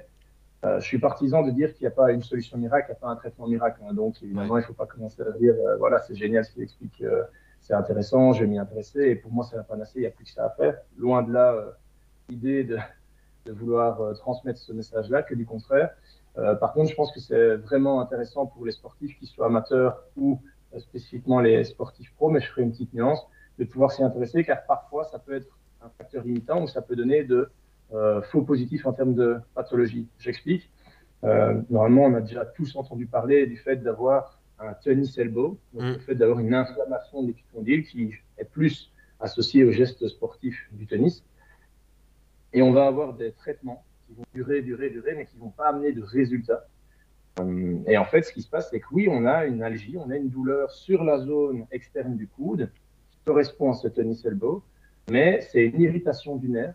Euh, 0.64 0.78
je 0.78 0.86
suis 0.86 0.98
partisan 0.98 1.42
de 1.42 1.50
dire 1.50 1.74
qu'il 1.74 1.82
n'y 1.82 1.88
a 1.88 1.96
pas 1.96 2.12
une 2.12 2.22
solution 2.22 2.56
miracle, 2.56 2.86
il 2.88 2.92
n'y 2.92 2.96
a 2.96 3.00
pas 3.00 3.08
un 3.08 3.16
traitement 3.16 3.48
miracle. 3.48 3.80
Hein. 3.84 3.94
donc, 3.94 4.22
évidemment, 4.22 4.58
il 4.58 4.60
ne 4.60 4.66
faut 4.66 4.74
pas 4.74 4.86
commencer 4.86 5.22
à 5.22 5.32
dire, 5.32 5.54
euh, 5.54 5.76
voilà, 5.76 5.98
c'est 5.98 6.14
génial 6.14 6.44
ce 6.44 6.52
qu'il 6.52 6.62
explique, 6.62 7.02
euh, 7.02 7.24
c'est 7.60 7.74
intéressant, 7.74 8.32
je 8.32 8.40
vais 8.44 8.46
m'y 8.46 8.58
intéresser. 8.58 9.00
Et 9.00 9.16
pour 9.16 9.32
moi, 9.32 9.44
c'est 9.48 9.56
la 9.56 9.64
panacée, 9.64 9.98
il 9.98 10.00
n'y 10.02 10.06
a 10.06 10.10
plus 10.10 10.24
que 10.24 10.30
ça 10.30 10.44
à 10.44 10.50
faire. 10.50 10.78
Loin 10.96 11.22
de 11.22 11.32
là, 11.32 11.56
l'idée 12.28 12.62
de, 12.62 12.78
de, 13.46 13.52
vouloir 13.52 14.14
transmettre 14.18 14.60
ce 14.60 14.72
message-là, 14.72 15.22
que 15.22 15.34
du 15.34 15.46
contraire. 15.46 15.90
par 16.34 16.72
contre, 16.72 16.90
je 16.90 16.94
pense 16.94 17.12
que 17.12 17.20
c'est 17.20 17.56
vraiment 17.56 18.00
intéressant 18.00 18.46
pour 18.46 18.64
les 18.64 18.72
sportifs, 18.72 19.16
qu'ils 19.18 19.28
soient 19.28 19.46
amateurs 19.46 20.02
ou 20.16 20.40
spécifiquement 20.78 21.40
les 21.40 21.62
sportifs 21.64 22.12
pro, 22.14 22.30
mais 22.30 22.40
je 22.40 22.48
ferai 22.48 22.62
une 22.62 22.72
petite 22.72 22.94
nuance 22.94 23.24
de 23.58 23.64
pouvoir 23.64 23.92
s'y 23.92 24.02
intéresser, 24.02 24.42
car 24.44 24.64
parfois 24.64 25.04
ça 25.04 25.18
peut 25.18 25.34
être 25.34 25.58
un 25.82 25.90
facteur 25.90 26.24
limitant 26.24 26.62
ou 26.62 26.68
ça 26.68 26.82
peut 26.82 26.96
donner 26.96 27.24
de 27.24 27.50
faux 28.30 28.42
positifs 28.42 28.86
en 28.86 28.92
termes 28.92 29.14
de 29.14 29.38
pathologie. 29.54 30.08
J'explique. 30.18 30.70
Euh, 31.24 31.60
normalement, 31.70 32.06
on 32.06 32.14
a 32.14 32.20
déjà 32.20 32.44
tous 32.44 32.74
entendu 32.76 33.06
parler 33.06 33.46
du 33.46 33.56
fait 33.56 33.76
d'avoir 33.76 34.40
un 34.58 34.74
tennis 34.74 35.16
elbow, 35.18 35.58
donc 35.72 35.82
mm. 35.82 35.92
le 35.92 35.98
fait 36.00 36.14
d'avoir 36.14 36.40
une 36.40 36.54
inflammation 36.54 37.22
de 37.22 37.28
l'épicondyle 37.28 37.84
qui 37.84 38.14
est 38.38 38.44
plus 38.44 38.92
associée 39.20 39.64
au 39.64 39.70
geste 39.70 40.06
sportif 40.08 40.68
du 40.72 40.86
tennis. 40.86 41.24
Et 42.52 42.62
on 42.62 42.72
va 42.72 42.86
avoir 42.86 43.14
des 43.14 43.32
traitements 43.32 43.84
qui 44.06 44.14
vont 44.14 44.24
durer, 44.34 44.62
durer, 44.62 44.90
durer, 44.90 45.14
mais 45.14 45.26
qui 45.26 45.36
ne 45.36 45.42
vont 45.42 45.50
pas 45.50 45.68
amener 45.68 45.92
de 45.92 46.02
résultats. 46.02 46.66
Euh, 47.40 47.78
et 47.86 47.96
en 47.96 48.04
fait, 48.04 48.22
ce 48.22 48.32
qui 48.32 48.42
se 48.42 48.48
passe, 48.48 48.68
c'est 48.70 48.80
que 48.80 48.86
oui, 48.92 49.06
on 49.08 49.24
a 49.24 49.46
une 49.46 49.62
algie, 49.62 49.96
on 49.96 50.10
a 50.10 50.16
une 50.16 50.28
douleur 50.28 50.70
sur 50.70 51.04
la 51.04 51.18
zone 51.18 51.66
externe 51.70 52.16
du 52.16 52.26
coude, 52.26 52.70
correspond 53.24 53.70
à 53.70 53.74
ce 53.74 53.88
tennis 53.88 54.24
elbow, 54.24 54.62
mais 55.10 55.40
c'est 55.40 55.64
une 55.64 55.80
irritation 55.80 56.36
du 56.36 56.48
nerf 56.48 56.74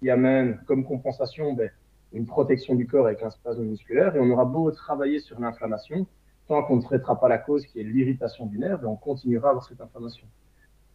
qui 0.00 0.10
amène 0.10 0.58
comme 0.66 0.84
compensation 0.84 1.52
ben, 1.52 1.70
une 2.12 2.26
protection 2.26 2.74
du 2.74 2.86
corps 2.86 3.06
avec 3.06 3.22
un 3.22 3.30
spasme 3.30 3.62
musculaire. 3.62 4.16
Et 4.16 4.20
on 4.20 4.30
aura 4.30 4.44
beau 4.44 4.70
travailler 4.72 5.20
sur 5.20 5.38
l'inflammation, 5.38 6.06
tant 6.48 6.64
qu'on 6.64 6.76
ne 6.76 6.82
traitera 6.82 7.20
pas 7.20 7.28
la 7.28 7.38
cause 7.38 7.64
qui 7.66 7.80
est 7.80 7.84
l'irritation 7.84 8.46
du 8.46 8.58
nerf, 8.58 8.78
ben, 8.80 8.88
on 8.88 8.96
continuera 8.96 9.48
à 9.48 9.50
avoir 9.50 9.64
cette 9.64 9.80
inflammation. 9.80 10.26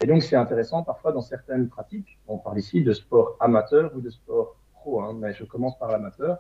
Et 0.03 0.07
donc 0.07 0.23
c'est 0.23 0.35
intéressant 0.35 0.83
parfois 0.83 1.13
dans 1.13 1.21
certaines 1.21 1.69
pratiques, 1.69 2.19
on 2.27 2.37
parle 2.37 2.59
ici 2.59 2.83
de 2.83 2.91
sport 2.91 3.37
amateur 3.39 3.95
ou 3.95 4.01
de 4.01 4.09
sport 4.09 4.57
pro, 4.73 5.01
hein, 5.01 5.15
mais 5.17 5.33
je 5.33 5.45
commence 5.45 5.79
par 5.79 5.89
l'amateur, 5.89 6.39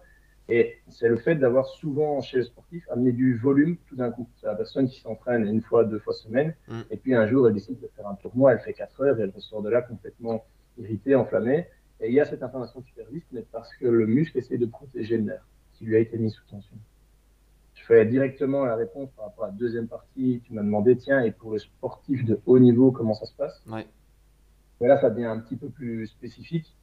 et 0.49 0.75
c'est 0.89 1.07
le 1.07 1.15
fait 1.15 1.35
d'avoir 1.35 1.65
souvent 1.65 2.21
chez 2.21 2.37
les 2.37 2.43
sportifs 2.43 2.85
amené 2.91 3.13
du 3.13 3.37
volume 3.37 3.77
tout 3.87 3.95
d'un 3.95 4.11
coup. 4.11 4.27
C'est 4.35 4.45
la 4.45 4.55
personne 4.55 4.87
qui 4.87 4.99
s'entraîne 4.99 5.47
une 5.47 5.61
fois, 5.61 5.85
deux 5.85 5.99
fois 5.99 6.13
semaine, 6.13 6.53
mm. 6.67 6.81
et 6.91 6.97
puis 6.97 7.15
un 7.15 7.25
jour 7.27 7.47
elle 7.47 7.53
décide 7.53 7.79
de 7.79 7.89
faire 7.95 8.07
un 8.07 8.15
tournoi, 8.15 8.51
elle 8.51 8.59
fait 8.59 8.73
quatre 8.73 9.01
heures 9.01 9.17
et 9.17 9.23
elle 9.23 9.31
ressort 9.31 9.61
de 9.61 9.69
là 9.69 9.81
complètement 9.81 10.45
irritée, 10.77 11.15
enflammée. 11.15 11.67
Et 12.01 12.09
il 12.09 12.13
y 12.13 12.19
a 12.19 12.25
cette 12.25 12.43
inflammation 12.43 12.81
superviste, 12.81 13.27
mais 13.31 13.43
parce 13.51 13.73
que 13.75 13.87
le 13.87 14.05
muscle 14.05 14.37
essaie 14.37 14.57
de 14.57 14.65
protéger 14.65 15.17
le 15.17 15.23
nerf 15.23 15.45
qui 15.73 15.85
lui 15.85 15.95
a 15.95 15.99
été 15.99 16.17
mis 16.17 16.31
sous 16.31 16.43
tension. 16.45 16.75
Je 17.73 17.83
fais 17.83 18.05
directement 18.05 18.65
la 18.65 18.75
réponse 18.75 19.09
par 19.11 19.25
rapport 19.25 19.45
à 19.45 19.47
la 19.47 19.53
deuxième 19.53 19.87
partie. 19.87 20.41
Tu 20.45 20.53
m'as 20.53 20.63
demandé, 20.63 20.97
tiens, 20.97 21.21
et 21.21 21.31
pour 21.31 21.51
le 21.51 21.59
sportif 21.59 22.25
de 22.25 22.39
haut 22.45 22.59
niveau, 22.59 22.91
comment 22.91 23.13
ça 23.13 23.25
se 23.25 23.33
passe? 23.33 23.61
Ouais. 23.67 23.85
Mais 24.81 24.87
là, 24.87 24.99
ça 24.99 25.09
devient 25.09 25.25
un 25.25 25.39
petit 25.39 25.55
peu 25.55 25.69
plus 25.69 26.07
spécifique, 26.07 26.75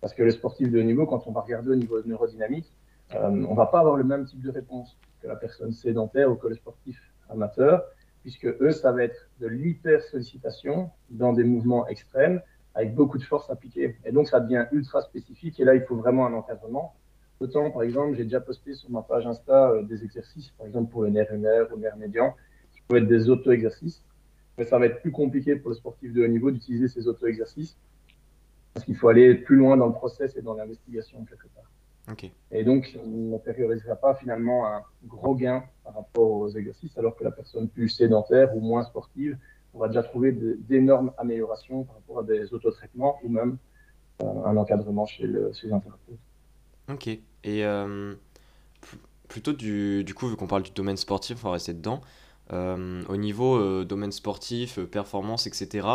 parce 0.00 0.14
que 0.14 0.22
le 0.22 0.30
sportif 0.30 0.70
de 0.70 0.80
haut 0.80 0.84
niveau, 0.84 1.06
quand 1.06 1.26
on 1.26 1.32
va 1.32 1.42
regarder 1.42 1.70
au 1.70 1.76
niveau 1.76 2.02
neurodynamique, 2.04 2.70
euh, 3.14 3.46
on 3.48 3.54
va 3.54 3.66
pas 3.66 3.80
avoir 3.80 3.96
le 3.96 4.04
même 4.04 4.26
type 4.26 4.42
de 4.42 4.50
réponse 4.50 4.98
que 5.22 5.28
la 5.28 5.36
personne 5.36 5.72
sédentaire 5.72 6.30
ou 6.30 6.34
que 6.34 6.48
le 6.48 6.54
sportif 6.54 7.00
amateur, 7.30 7.84
puisque 8.22 8.46
eux, 8.46 8.72
ça 8.72 8.92
va 8.92 9.04
être 9.04 9.30
de 9.40 9.46
l'hyper 9.46 10.02
sollicitation 10.02 10.90
dans 11.10 11.32
des 11.32 11.44
mouvements 11.44 11.86
extrêmes 11.88 12.42
avec 12.78 12.94
beaucoup 12.94 13.18
de 13.18 13.24
force 13.24 13.50
appliquée. 13.50 13.96
Et 14.04 14.12
donc, 14.12 14.28
ça 14.28 14.38
devient 14.38 14.66
ultra 14.70 15.02
spécifique. 15.02 15.58
Et 15.58 15.64
là, 15.64 15.74
il 15.74 15.82
faut 15.82 15.96
vraiment 15.96 16.26
un 16.26 16.32
encadrement. 16.32 16.94
Autant, 17.40 17.72
par 17.72 17.82
exemple, 17.82 18.16
j'ai 18.16 18.22
déjà 18.22 18.40
posté 18.40 18.74
sur 18.74 18.88
ma 18.90 19.02
page 19.02 19.26
Insta 19.26 19.70
euh, 19.70 19.82
des 19.82 20.04
exercices, 20.04 20.50
par 20.56 20.66
exemple 20.66 20.90
pour 20.92 21.02
le 21.02 21.10
nerf 21.10 21.26
lunaire 21.32 21.66
ou 21.72 21.74
le 21.74 21.82
nerf 21.82 21.96
médian, 21.96 22.36
qui 22.72 22.80
peuvent 22.86 23.02
être 23.02 23.08
des 23.08 23.28
auto-exercices. 23.28 24.04
Mais 24.56 24.64
ça 24.64 24.78
va 24.78 24.86
être 24.86 25.00
plus 25.00 25.10
compliqué 25.10 25.56
pour 25.56 25.70
le 25.70 25.74
sportif 25.74 26.12
de 26.12 26.22
haut 26.22 26.28
niveau 26.28 26.52
d'utiliser 26.52 26.86
ces 26.86 27.08
auto-exercices 27.08 27.76
parce 28.74 28.84
qu'il 28.84 28.96
faut 28.96 29.08
aller 29.08 29.34
plus 29.34 29.56
loin 29.56 29.76
dans 29.76 29.86
le 29.86 29.92
process 29.92 30.36
et 30.36 30.42
dans 30.42 30.54
l'investigation 30.54 31.24
quelque 31.24 31.48
part. 31.54 31.70
Et 32.52 32.62
donc, 32.62 32.96
on 33.04 33.32
ne 33.32 33.38
périorisera 33.38 33.96
pas 33.96 34.14
finalement 34.14 34.66
un 34.66 34.82
gros 35.04 35.34
gain 35.34 35.64
par 35.82 35.94
rapport 35.94 36.30
aux 36.30 36.48
exercices, 36.48 36.96
alors 36.96 37.16
que 37.16 37.24
la 37.24 37.32
personne 37.32 37.68
plus 37.68 37.88
sédentaire 37.88 38.56
ou 38.56 38.60
moins 38.60 38.84
sportive 38.84 39.36
on 39.74 39.78
va 39.78 39.88
déjà 39.88 40.02
trouver 40.02 40.32
d'énormes 40.32 41.12
améliorations 41.18 41.84
par 41.84 41.96
rapport 41.96 42.20
à 42.20 42.22
des 42.24 42.52
autotraitements 42.52 43.18
ou 43.22 43.28
même 43.28 43.58
euh, 44.22 44.44
un 44.44 44.56
encadrement 44.56 45.06
chez, 45.06 45.26
le, 45.26 45.52
chez 45.52 45.72
un 45.72 45.78
thérapeute. 45.78 46.18
Ok. 46.90 47.06
Et 47.08 47.64
euh, 47.64 48.14
plutôt 49.28 49.52
du, 49.52 50.04
du, 50.04 50.14
coup, 50.14 50.28
vu 50.28 50.36
qu'on 50.36 50.46
parle 50.46 50.62
du 50.62 50.70
domaine 50.70 50.96
sportif, 50.96 51.44
on 51.44 51.48
va 51.48 51.52
rester 51.52 51.74
dedans. 51.74 52.00
Euh, 52.52 53.02
au 53.08 53.16
niveau 53.16 53.84
domaine 53.84 54.12
sportif, 54.12 54.80
performance, 54.86 55.46
etc., 55.46 55.86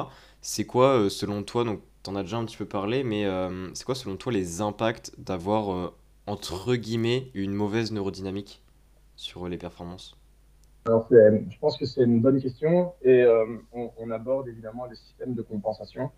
c'est 0.42 0.66
quoi 0.66 1.10
selon 1.10 1.42
toi, 1.42 1.64
donc 1.64 1.82
tu 2.04 2.10
en 2.12 2.16
as 2.16 2.22
déjà 2.22 2.38
un 2.38 2.46
petit 2.46 2.58
peu 2.58 2.66
parlé, 2.66 3.04
mais 3.04 3.26
c'est 3.74 3.86
quoi 3.86 3.96
selon 3.96 4.18
toi 4.18 4.32
les 4.32 4.62
impacts 4.62 5.12
d'avoir 5.18 5.94
entre 6.28 6.76
guillemets 6.76 7.32
une 7.34 7.54
mauvaise 7.54 7.92
neurodynamique 7.92 8.62
sur 9.16 9.48
les 9.48 9.58
performances? 9.58 10.16
Alors, 10.86 11.08
je 11.10 11.60
pense 11.60 11.78
que 11.78 11.86
c'est 11.86 12.04
une 12.04 12.20
bonne 12.20 12.42
question 12.42 12.94
et 13.02 13.22
euh, 13.22 13.46
on, 13.72 14.12
aborde 14.12 14.50
évidemment 14.50 14.86
les 14.86 14.96
systèmes 14.96 15.34
de 15.34 15.42
compensation. 15.42 16.12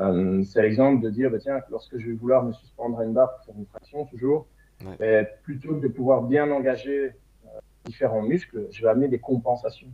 Euh, 0.00 0.42
c'est 0.42 0.62
l'exemple 0.62 1.00
de 1.00 1.10
dire, 1.10 1.30
bah, 1.30 1.38
tiens, 1.38 1.60
lorsque 1.70 1.96
je 1.98 2.08
vais 2.08 2.14
vouloir 2.14 2.42
me 2.42 2.52
suspendre 2.52 2.98
à 2.98 3.04
une 3.04 3.12
barre 3.12 3.36
pour 3.36 3.44
faire 3.44 3.54
une 3.56 3.66
traction, 3.66 4.04
toujours, 4.06 4.46
ouais. 4.84 5.28
plutôt 5.44 5.76
que 5.76 5.80
de 5.80 5.88
pouvoir 5.88 6.22
bien 6.22 6.50
engager 6.50 7.12
euh, 7.46 7.48
différents 7.84 8.22
muscles, 8.22 8.66
je 8.70 8.82
vais 8.82 8.88
amener 8.88 9.06
des 9.06 9.20
compensations. 9.20 9.92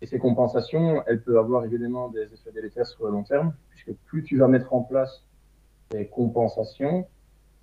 Et 0.00 0.06
ces 0.06 0.18
compensations, 0.18 1.02
elles 1.06 1.22
peuvent 1.22 1.38
avoir 1.38 1.64
évidemment 1.64 2.08
des 2.08 2.22
effets 2.22 2.52
délétères 2.52 2.86
sur 2.86 3.04
le 3.06 3.12
long 3.12 3.22
terme, 3.22 3.54
puisque 3.70 3.92
plus 4.06 4.24
tu 4.24 4.36
vas 4.36 4.48
mettre 4.48 4.74
en 4.74 4.82
place 4.82 5.24
des 5.90 6.06
compensations, 6.06 7.06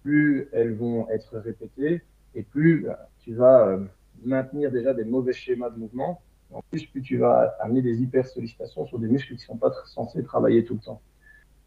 plus 0.04 0.48
elles 0.54 0.74
vont 0.74 1.10
être 1.10 1.38
répétées 1.38 2.02
et 2.34 2.44
plus 2.44 2.84
bah, 2.84 3.10
tu 3.20 3.34
vas 3.34 3.68
euh, 3.68 3.86
maintenir 4.24 4.72
déjà 4.72 4.94
des 4.94 5.04
mauvais 5.04 5.34
schémas 5.34 5.70
de 5.70 5.78
mouvement. 5.78 6.22
En 6.52 6.62
plus, 6.62 6.86
plus 6.86 7.02
tu 7.02 7.18
vas 7.18 7.56
amener 7.60 7.82
des 7.82 8.02
hypersollicitations 8.02 8.86
sur 8.86 9.00
des 9.00 9.08
muscles 9.08 9.36
qui 9.36 9.42
ne 9.42 9.48
sont 9.48 9.58
pas 9.58 9.72
censés 9.86 10.24
travailler 10.24 10.64
tout 10.64 10.76
le 10.76 10.80
temps. 10.80 11.02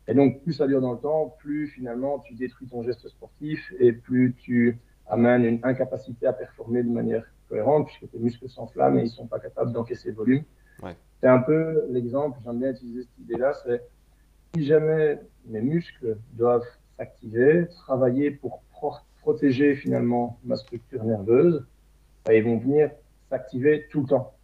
Et 0.06 0.14
donc, 0.14 0.42
plus 0.42 0.54
ça 0.54 0.66
dure 0.66 0.80
dans 0.80 0.92
le 0.92 0.98
temps, 0.98 1.36
plus 1.38 1.68
finalement 1.68 2.20
tu 2.20 2.34
détruis 2.34 2.66
ton 2.66 2.82
geste 2.82 3.06
sportif 3.08 3.72
et 3.78 3.92
plus 3.92 4.34
tu 4.38 4.78
amènes 5.06 5.44
une 5.44 5.60
incapacité 5.62 6.26
à 6.26 6.32
performer 6.32 6.82
de 6.82 6.88
manière 6.88 7.24
cohérente 7.48 7.86
puisque 7.86 8.10
tes 8.10 8.18
muscles 8.18 8.48
s'enflamment 8.48 8.98
et 8.98 9.02
ils 9.02 9.04
ne 9.04 9.10
sont 9.10 9.26
pas 9.26 9.38
capables 9.38 9.72
d'encaisser 9.72 10.10
le 10.10 10.14
volume. 10.14 10.44
C'est 11.20 11.28
un 11.28 11.40
peu 11.40 11.84
l'exemple, 11.90 12.38
j'aime 12.44 12.60
bien 12.60 12.70
utiliser 12.70 13.02
cette 13.02 13.18
idée-là, 13.24 13.52
c'est 13.64 13.82
si 14.54 14.64
jamais 14.64 15.20
mes 15.46 15.60
muscles 15.60 16.16
doivent 16.34 16.64
s'activer, 16.96 17.66
travailler 17.68 18.30
pour 18.30 18.62
protéger 19.20 19.74
finalement 19.74 20.38
ma 20.44 20.56
structure 20.56 21.04
nerveuse, 21.04 21.66
ils 22.34 22.44
vont 22.44 22.58
venir 22.58 22.90
s'activer 23.30 23.86
tout 23.90 24.02
le 24.02 24.06
temps. 24.08 24.34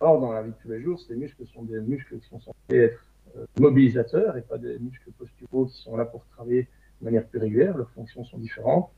Or, 0.00 0.20
dans 0.20 0.32
la 0.32 0.42
vie 0.42 0.50
de 0.50 0.56
tous 0.60 0.68
les 0.68 0.82
jours, 0.82 1.00
ces 1.00 1.14
muscles 1.16 1.46
sont 1.46 1.62
des 1.62 1.80
muscles 1.80 2.18
qui 2.18 2.28
sont 2.28 2.40
censés 2.40 2.54
être 2.70 3.06
euh, 3.36 3.46
mobilisateurs 3.58 4.36
et 4.36 4.42
pas 4.42 4.58
des 4.58 4.78
muscles 4.78 5.10
posturaux 5.12 5.66
qui 5.66 5.76
sont 5.82 5.96
là 5.96 6.04
pour 6.04 6.24
travailler 6.26 6.68
de 7.00 7.04
manière 7.04 7.26
plus 7.26 7.38
régulière. 7.38 7.76
Leurs 7.76 7.90
fonctions 7.90 8.24
sont 8.24 8.38
différentes. 8.38 8.90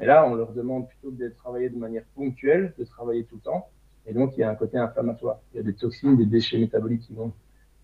Et 0.00 0.06
là, 0.06 0.26
on 0.26 0.34
leur 0.34 0.52
demande 0.52 0.88
plutôt 0.88 1.10
de 1.10 1.28
travailler 1.28 1.68
de 1.68 1.78
manière 1.78 2.04
ponctuelle, 2.14 2.74
de 2.78 2.84
travailler 2.84 3.24
tout 3.24 3.36
le 3.36 3.42
temps. 3.42 3.68
Et 4.06 4.14
donc, 4.14 4.36
il 4.36 4.40
y 4.40 4.42
a 4.42 4.50
un 4.50 4.54
côté 4.54 4.78
inflammatoire. 4.78 5.40
Il 5.52 5.58
y 5.58 5.60
a 5.60 5.62
des 5.62 5.74
toxines, 5.74 6.16
des 6.16 6.26
déchets 6.26 6.58
métaboliques 6.58 7.02
qui 7.02 7.14
vont 7.14 7.32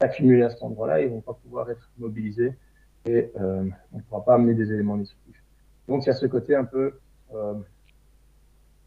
s'accumuler 0.00 0.42
à 0.42 0.50
cet 0.50 0.62
endroit-là. 0.62 1.02
Ils 1.02 1.10
vont 1.10 1.20
pas 1.20 1.34
pouvoir 1.34 1.70
être 1.70 1.90
mobilisés 1.98 2.54
et 3.04 3.30
euh, 3.40 3.64
on 3.92 3.98
ne 3.98 4.02
pourra 4.02 4.24
pas 4.24 4.34
amener 4.34 4.54
des 4.54 4.72
éléments 4.72 4.96
destructifs. 4.96 5.42
Donc, 5.88 6.04
il 6.04 6.06
y 6.06 6.10
a 6.10 6.14
ce 6.14 6.26
côté 6.26 6.54
un 6.54 6.64
peu 6.64 6.98
euh, 7.34 7.54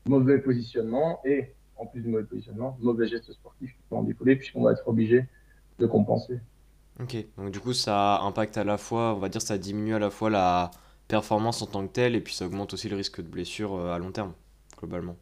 mauvais 0.09 0.39
positionnement 0.39 1.21
et, 1.23 1.53
en 1.77 1.85
plus 1.85 2.01
du 2.01 2.09
mauvais 2.09 2.25
positionnement, 2.25 2.77
mauvais 2.81 3.07
gestes 3.07 3.31
sportifs 3.31 3.71
qui 3.71 3.83
vont 3.89 3.99
en 3.99 4.03
découler 4.03 4.35
puisqu'on 4.35 4.63
va 4.63 4.73
être 4.73 4.87
obligé 4.87 5.25
de 5.77 5.85
compenser. 5.85 6.39
Ok, 7.01 7.15
donc 7.37 7.51
du 7.51 7.59
coup, 7.59 7.73
ça 7.73 8.19
impacte 8.21 8.57
à 8.57 8.65
la 8.65 8.77
fois, 8.77 9.15
on 9.15 9.19
va 9.19 9.29
dire, 9.29 9.41
ça 9.41 9.57
diminue 9.57 9.95
à 9.95 9.99
la 9.99 10.09
fois 10.09 10.29
la 10.29 10.71
performance 11.07 11.61
en 11.61 11.65
tant 11.65 11.87
que 11.87 11.93
telle 11.93 12.15
et 12.15 12.21
puis 12.21 12.33
ça 12.33 12.45
augmente 12.45 12.73
aussi 12.73 12.89
le 12.89 12.97
risque 12.97 13.21
de 13.21 13.27
blessure 13.27 13.75
euh, 13.75 13.93
à 13.93 13.99
long 13.99 14.11
terme, 14.11 14.33
globalement. 14.77 15.15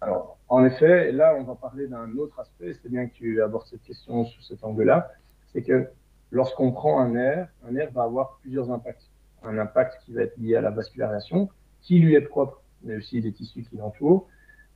Alors, 0.00 0.38
en 0.48 0.64
effet, 0.64 1.12
là, 1.12 1.36
on 1.38 1.44
va 1.44 1.54
parler 1.54 1.86
d'un 1.86 2.16
autre 2.16 2.40
aspect. 2.40 2.74
C'est 2.82 2.88
bien 2.88 3.06
que 3.06 3.14
tu 3.14 3.42
abordes 3.42 3.66
cette 3.68 3.82
question 3.82 4.24
sous 4.24 4.42
cet 4.42 4.64
angle-là. 4.64 5.12
C'est 5.52 5.62
que 5.62 5.88
lorsqu'on 6.30 6.72
prend 6.72 7.00
un 7.00 7.10
nerf, 7.10 7.48
un 7.68 7.72
nerf 7.72 7.92
va 7.92 8.02
avoir 8.02 8.38
plusieurs 8.42 8.70
impacts. 8.70 9.08
Un 9.42 9.58
impact 9.58 10.02
qui 10.04 10.12
va 10.12 10.22
être 10.22 10.36
lié 10.38 10.56
à 10.56 10.60
la 10.60 10.70
vascularisation, 10.70 11.48
qui 11.80 11.98
lui 11.98 12.14
est 12.14 12.20
propre, 12.20 12.59
mais 12.82 12.96
aussi 12.96 13.20
des 13.20 13.32
tissus 13.32 13.62
qui 13.62 13.76
l'entourent. 13.76 14.28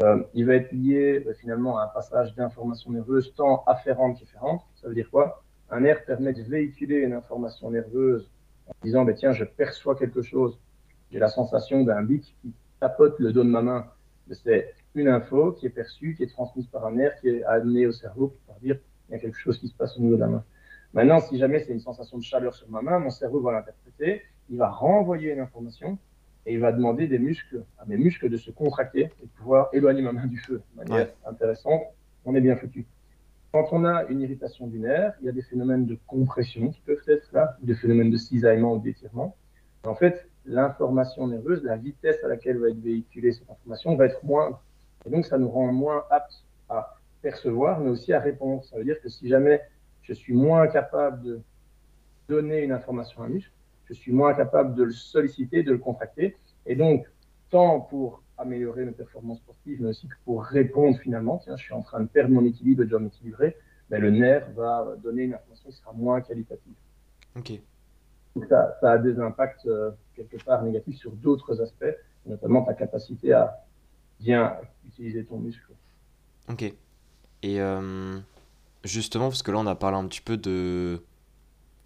Euh, 0.03 0.23
il 0.35 0.47
va 0.47 0.55
être 0.55 0.73
lié 0.73 1.25
euh, 1.27 1.35
finalement 1.35 1.79
à 1.79 1.85
un 1.85 1.87
passage 1.89 2.35
d'informations 2.35 2.91
nerveuses 2.91 3.33
tant 3.37 3.63
afférentes 3.67 4.19
qu'efférentes. 4.19 4.63
Ça 4.75 4.89
veut 4.89 4.95
dire 4.95 5.09
quoi? 5.11 5.45
Un 5.71 5.81
nerf 5.81 6.05
permet 6.05 6.33
de 6.33 6.43
véhiculer 6.43 6.97
une 6.99 7.13
information 7.13 7.71
nerveuse 7.71 8.29
en 8.69 8.73
disant, 8.83 9.05
bah, 9.05 9.13
tiens, 9.13 9.33
je 9.33 9.45
perçois 9.45 9.95
quelque 9.95 10.23
chose. 10.23 10.59
J'ai 11.11 11.19
la 11.19 11.29
sensation 11.29 11.85
d'un 11.85 12.03
bic 12.03 12.35
qui 12.43 12.53
tapote 12.81 13.19
le 13.21 13.33
dos 13.33 13.45
de 13.45 13.49
ma 13.49 13.63
main. 13.63 13.87
C'est 14.31 14.75
une 14.95 15.09
info 15.09 15.53
qui 15.53 15.67
est 15.67 15.71
perçue, 15.71 16.15
qui 16.17 16.25
est 16.25 16.33
transmise 16.33 16.67
par 16.67 16.87
un 16.87 16.93
nerf, 16.93 17.15
qui 17.21 17.29
est 17.29 17.45
amenée 17.45 17.87
au 17.87 17.93
cerveau 17.93 18.35
pour 18.47 18.57
dire, 18.57 18.79
il 19.09 19.13
y 19.13 19.15
a 19.15 19.19
quelque 19.19 19.39
chose 19.39 19.59
qui 19.59 19.69
se 19.69 19.75
passe 19.75 19.97
au 19.97 20.01
niveau 20.01 20.17
de 20.17 20.21
la 20.21 20.29
main. 20.29 20.45
Maintenant, 20.93 21.21
si 21.21 21.39
jamais 21.39 21.61
c'est 21.61 21.73
une 21.73 21.81
sensation 21.81 22.19
de 22.19 22.23
chaleur 22.23 22.55
sur 22.55 22.69
ma 22.71 22.81
main, 22.81 22.99
mon 22.99 23.11
cerveau 23.11 23.41
va 23.41 23.53
l'interpréter, 23.53 24.23
il 24.49 24.59
va 24.59 24.71
renvoyer 24.71 25.33
une 25.33 25.41
information 25.41 25.99
et 26.47 26.55
il 26.55 26.61
va 26.61 26.73
demander 26.73 27.07
des 27.07 27.19
muscles, 27.19 27.65
à 27.79 27.87
mes 27.87 27.97
muscles 27.97 28.29
de 28.29 28.37
se 28.37 28.51
contracter 28.51 29.11
et 29.23 29.27
de 29.27 29.31
pouvoir 29.37 29.69
éloigner 29.73 30.03
ma 30.03 30.13
main 30.13 30.27
du 30.27 30.39
feu 30.39 30.63
de 30.73 30.77
manière 30.77 31.09
intéressante. 31.27 31.83
On 32.25 32.35
est 32.35 32.41
bien 32.41 32.57
foutu. 32.57 32.87
Quand 33.53 33.69
on 33.73 33.85
a 33.85 34.05
une 34.05 34.21
irritation 34.21 34.67
du 34.67 34.79
nerf, 34.81 35.15
il 35.21 35.27
y 35.27 35.29
a 35.29 35.33
des 35.33 35.43
phénomènes 35.43 35.87
de 35.87 35.97
compression 36.07 36.71
qui 36.71 36.81
peuvent 36.81 37.05
être 37.07 37.33
là, 37.33 37.57
des 37.63 37.75
phénomènes 37.75 38.11
de 38.11 38.17
cisaillement 38.17 38.75
ou 38.75 38.79
d'étirement. 38.79 39.37
En 39.85 39.95
fait, 39.95 40.29
l'information 40.45 41.29
nerveuse, 41.29 41.63
la 41.63 41.77
vitesse 41.77 42.23
à 42.25 42.29
laquelle 42.29 42.59
va 42.59 42.71
être 42.71 42.81
véhiculée 42.81 43.33
cette 43.33 43.49
information 43.49 43.95
va 43.97 44.07
être 44.07 44.25
moindre. 44.25 44.61
Et 45.07 45.11
donc, 45.11 45.25
ça 45.25 45.39
nous 45.39 45.49
rend 45.49 45.73
moins 45.73 46.05
aptes 46.11 46.45
à 46.69 46.97
percevoir, 47.23 47.81
mais 47.81 47.91
aussi 47.91 48.13
à 48.13 48.21
répondre. 48.21 48.65
Ça 48.65 48.77
veut 48.77 48.85
dire 48.85 49.01
que 49.01 49.09
si 49.09 49.29
jamais 49.29 49.61
je 50.03 50.13
suis 50.13 50.35
moins 50.35 50.67
capable 50.67 51.23
de 51.23 51.41
donner 52.29 52.63
une 52.63 52.73
information 52.73 53.23
à 53.23 53.27
un 53.27 53.29
muscle, 53.29 53.53
je 53.87 53.95
suis 53.95 54.13
moins 54.13 54.35
capable 54.35 54.75
de 54.75 54.85
le 54.85 54.93
solliciter, 54.93 55.63
de 55.63 55.73
le 55.73 55.79
contracter. 55.79 56.37
Et 56.67 56.77
donc, 56.77 57.07
tant 57.51 57.81
pour 57.81 58.23
améliorer 58.39 58.85
mes 58.85 58.93
performances 58.93 59.39
sportives, 59.39 59.81
mais 59.81 59.91
aussi 59.91 60.09
pour 60.25 60.45
répondre 60.45 60.99
finalement, 60.99 61.39
tiens, 61.39 61.57
je 61.57 61.63
suis 61.63 61.75
en 61.75 61.83
train 61.83 62.01
de 62.01 62.09
perdre 62.09 62.35
mon 62.35 62.45
équilibre 62.45 62.85
de 62.85 62.97
m'équilibrer, 62.97 63.57
ben, 63.91 64.01
le 64.01 64.11
nerf 64.11 64.51
va 64.57 64.97
donner 65.03 65.25
une 65.25 65.35
information 65.35 65.71
qui 65.71 65.77
sera 65.77 65.93
moins 65.93 66.21
qualitative. 66.21 66.73
Ok. 67.37 67.53
Donc 68.35 68.47
ça, 68.47 68.77
ça, 68.81 68.93
a 68.93 68.99
des 68.99 69.21
impacts 69.21 69.67
euh, 69.67 69.93
quelque 70.17 70.43
part 70.43 70.63
négatifs 70.63 70.97
sur 70.97 71.13
d'autres 71.13 71.61
aspects, 71.61 71.95
notamment 72.27 72.63
ta 72.63 72.75
capacité 72.75 73.33
à 73.33 73.65
bien 74.19 74.57
utiliser 74.87 75.25
ton 75.25 75.39
muscle. 75.39 75.73
Ok. 76.49 76.63
Et 76.63 77.61
euh, 77.61 78.19
justement, 78.83 79.29
parce 79.29 79.43
que 79.43 79.53
là, 79.53 79.59
on 79.59 79.67
a 79.67 79.75
parlé 79.75 79.97
un 79.97 80.07
petit 80.07 80.23
peu 80.23 80.37
de 80.37 81.03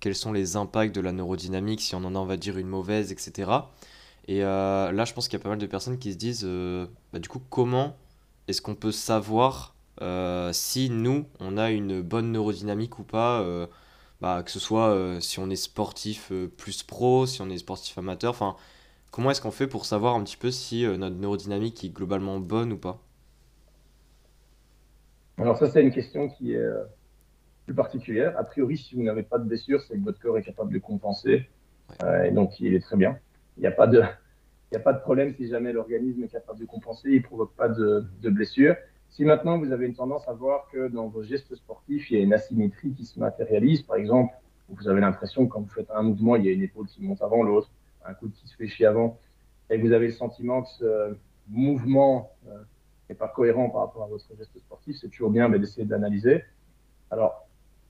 quels 0.00 0.14
sont 0.14 0.32
les 0.32 0.56
impacts 0.56 0.94
de 0.94 1.00
la 1.00 1.12
neurodynamique, 1.12 1.80
si 1.80 1.94
on 1.94 2.04
en 2.04 2.14
a, 2.14 2.18
on 2.18 2.26
va 2.26 2.36
dire, 2.36 2.58
une 2.58 2.68
mauvaise, 2.68 3.12
etc. 3.12 3.50
Et 4.28 4.44
euh, 4.44 4.92
là, 4.92 5.04
je 5.04 5.14
pense 5.14 5.26
qu'il 5.28 5.38
y 5.38 5.40
a 5.40 5.42
pas 5.42 5.48
mal 5.48 5.58
de 5.58 5.66
personnes 5.66 5.98
qui 5.98 6.12
se 6.12 6.18
disent, 6.18 6.44
euh, 6.44 6.86
bah, 7.12 7.18
du 7.18 7.28
coup, 7.28 7.40
comment 7.50 7.96
est-ce 8.46 8.60
qu'on 8.62 8.74
peut 8.74 8.92
savoir 8.92 9.74
euh, 10.02 10.52
si 10.52 10.90
nous, 10.90 11.26
on 11.40 11.56
a 11.56 11.70
une 11.70 12.02
bonne 12.02 12.32
neurodynamique 12.32 12.98
ou 12.98 13.04
pas 13.04 13.44
bah, 14.20 14.42
Que 14.44 14.50
ce 14.50 14.60
soit 14.60 15.18
si 15.20 15.38
on 15.38 15.50
est 15.50 15.56
sportif 15.56 16.32
plus 16.56 16.82
pro, 16.82 17.26
si 17.26 17.42
on 17.42 17.48
est 17.50 17.58
sportif 17.58 17.96
amateur, 17.98 18.30
enfin, 18.30 18.56
comment 19.10 19.30
est-ce 19.30 19.40
qu'on 19.40 19.50
fait 19.50 19.66
pour 19.66 19.86
savoir 19.86 20.14
un 20.14 20.22
petit 20.22 20.36
peu 20.36 20.50
si 20.50 20.84
notre 20.86 21.16
neurodynamique 21.16 21.82
est 21.84 21.90
globalement 21.90 22.38
bonne 22.38 22.72
ou 22.72 22.78
pas? 22.78 23.02
Alors 25.38 25.56
ça, 25.56 25.70
c'est 25.70 25.82
une 25.82 25.92
question 25.92 26.28
qui 26.28 26.52
est 26.54 26.68
plus 27.68 27.74
particulière. 27.74 28.32
A 28.38 28.44
priori, 28.44 28.78
si 28.78 28.94
vous 28.94 29.02
n'avez 29.02 29.22
pas 29.22 29.38
de 29.38 29.44
blessure, 29.44 29.82
c'est 29.82 29.94
que 29.98 30.02
votre 30.02 30.18
corps 30.18 30.38
est 30.38 30.42
capable 30.42 30.72
de 30.72 30.78
compenser. 30.78 31.46
Euh, 32.02 32.24
et 32.24 32.30
donc, 32.30 32.58
il 32.60 32.74
est 32.74 32.80
très 32.80 32.96
bien. 32.96 33.18
Il 33.58 33.60
n'y 33.60 33.66
a, 33.66 33.72
pas 33.72 33.86
de, 33.86 34.02
il 34.72 34.76
a 34.78 34.80
pas 34.80 34.94
de 34.94 35.00
problème 35.00 35.34
si 35.34 35.48
jamais 35.48 35.74
l'organisme 35.74 36.24
est 36.24 36.28
capable 36.28 36.60
de 36.60 36.64
compenser, 36.64 37.10
il 37.10 37.18
ne 37.18 37.26
provoque 37.26 37.54
pas 37.56 37.68
de, 37.68 38.06
de 38.22 38.30
blessure. 38.30 38.74
Si 39.10 39.22
maintenant 39.24 39.58
vous 39.58 39.70
avez 39.72 39.86
une 39.86 39.94
tendance 39.94 40.26
à 40.28 40.32
voir 40.32 40.66
que 40.72 40.88
dans 40.88 41.08
vos 41.08 41.22
gestes 41.22 41.54
sportifs, 41.56 42.10
il 42.10 42.16
y 42.16 42.20
a 42.20 42.24
une 42.24 42.32
asymétrie 42.32 42.92
qui 42.92 43.04
se 43.04 43.20
matérialise, 43.20 43.82
par 43.82 43.96
exemple, 43.96 44.32
vous 44.70 44.88
avez 44.88 45.00
l'impression 45.00 45.46
que 45.46 45.52
quand 45.52 45.60
vous 45.60 45.68
faites 45.68 45.90
un 45.90 46.02
mouvement, 46.02 46.36
il 46.36 46.46
y 46.46 46.48
a 46.48 46.52
une 46.52 46.62
épaule 46.62 46.86
qui 46.86 47.02
monte 47.02 47.20
avant 47.20 47.42
l'autre, 47.42 47.70
un 48.06 48.14
coude 48.14 48.32
qui 48.32 48.48
se 48.48 48.66
chier 48.66 48.86
avant, 48.86 49.18
et 49.68 49.76
vous 49.76 49.92
avez 49.92 50.06
le 50.06 50.12
sentiment 50.12 50.62
que 50.62 50.68
ce 50.78 51.16
mouvement 51.48 52.32
euh, 52.48 52.62
n'est 53.10 53.16
pas 53.16 53.28
cohérent 53.28 53.68
par 53.68 53.82
rapport 53.82 54.04
à 54.04 54.06
votre 54.06 54.26
geste 54.38 54.58
sportif, 54.58 54.96
c'est 54.98 55.08
toujours 55.08 55.30
bien 55.30 55.50
d'essayer 55.50 55.86
d'analyser. 55.86 56.44
Alors, 57.10 57.47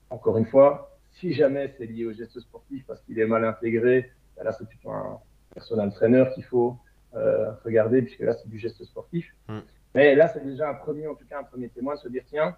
encore 0.09 0.37
une 0.37 0.45
fois, 0.45 0.97
si 1.11 1.33
jamais 1.33 1.73
c'est 1.77 1.85
lié 1.85 2.05
au 2.05 2.13
geste 2.13 2.39
sportif 2.39 2.85
parce 2.87 3.01
qu'il 3.01 3.19
est 3.19 3.25
mal 3.25 3.43
intégré, 3.45 4.11
ben 4.37 4.43
là 4.43 4.51
c'est 4.51 4.67
plutôt 4.67 4.91
un 4.91 5.19
personal 5.53 5.91
trainer 5.91 6.25
qu'il 6.33 6.43
faut 6.43 6.77
euh, 7.15 7.51
regarder 7.65 8.01
puisque 8.01 8.21
là 8.21 8.33
c'est 8.33 8.49
du 8.49 8.59
geste 8.59 8.83
sportif. 8.83 9.25
Mm. 9.47 9.59
Mais 9.95 10.15
là 10.15 10.27
c'est 10.27 10.43
déjà 10.43 10.69
un 10.69 10.75
premier, 10.75 11.07
en 11.07 11.15
tout 11.15 11.25
cas 11.25 11.39
un 11.39 11.43
premier 11.43 11.69
témoin 11.69 11.95
de 11.95 11.99
se 11.99 12.09
dire 12.09 12.23
tiens, 12.27 12.55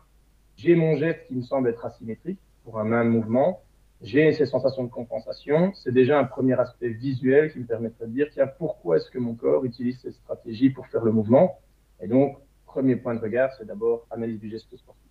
j'ai 0.56 0.76
mon 0.76 0.96
geste 0.98 1.26
qui 1.28 1.36
me 1.36 1.42
semble 1.42 1.70
être 1.70 1.86
asymétrique 1.86 2.40
pour 2.64 2.80
un 2.80 2.84
même 2.84 3.10
mouvement, 3.10 3.62
j'ai 4.02 4.34
ces 4.34 4.46
sensations 4.46 4.84
de 4.84 4.90
compensation, 4.90 5.74
c'est 5.74 5.92
déjà 5.92 6.20
un 6.20 6.24
premier 6.24 6.60
aspect 6.60 6.90
visuel 6.90 7.52
qui 7.52 7.60
me 7.60 7.66
permettrait 7.66 8.08
de 8.08 8.12
dire 8.12 8.28
tiens 8.32 8.48
pourquoi 8.48 8.98
est-ce 8.98 9.10
que 9.10 9.20
mon 9.20 9.36
corps 9.36 9.64
utilise 9.66 10.00
cette 10.02 10.14
stratégie 10.14 10.70
pour 10.70 10.88
faire 10.88 11.04
le 11.04 11.12
mouvement? 11.12 11.60
Et 12.02 12.08
donc 12.08 12.38
premier 12.66 12.96
point 12.96 13.16
de 13.16 13.20
regard 13.20 13.52
c'est 13.58 13.66
d'abord 13.66 14.06
analyse 14.12 14.40
du 14.40 14.50
geste 14.50 14.76
sportif. 14.76 15.11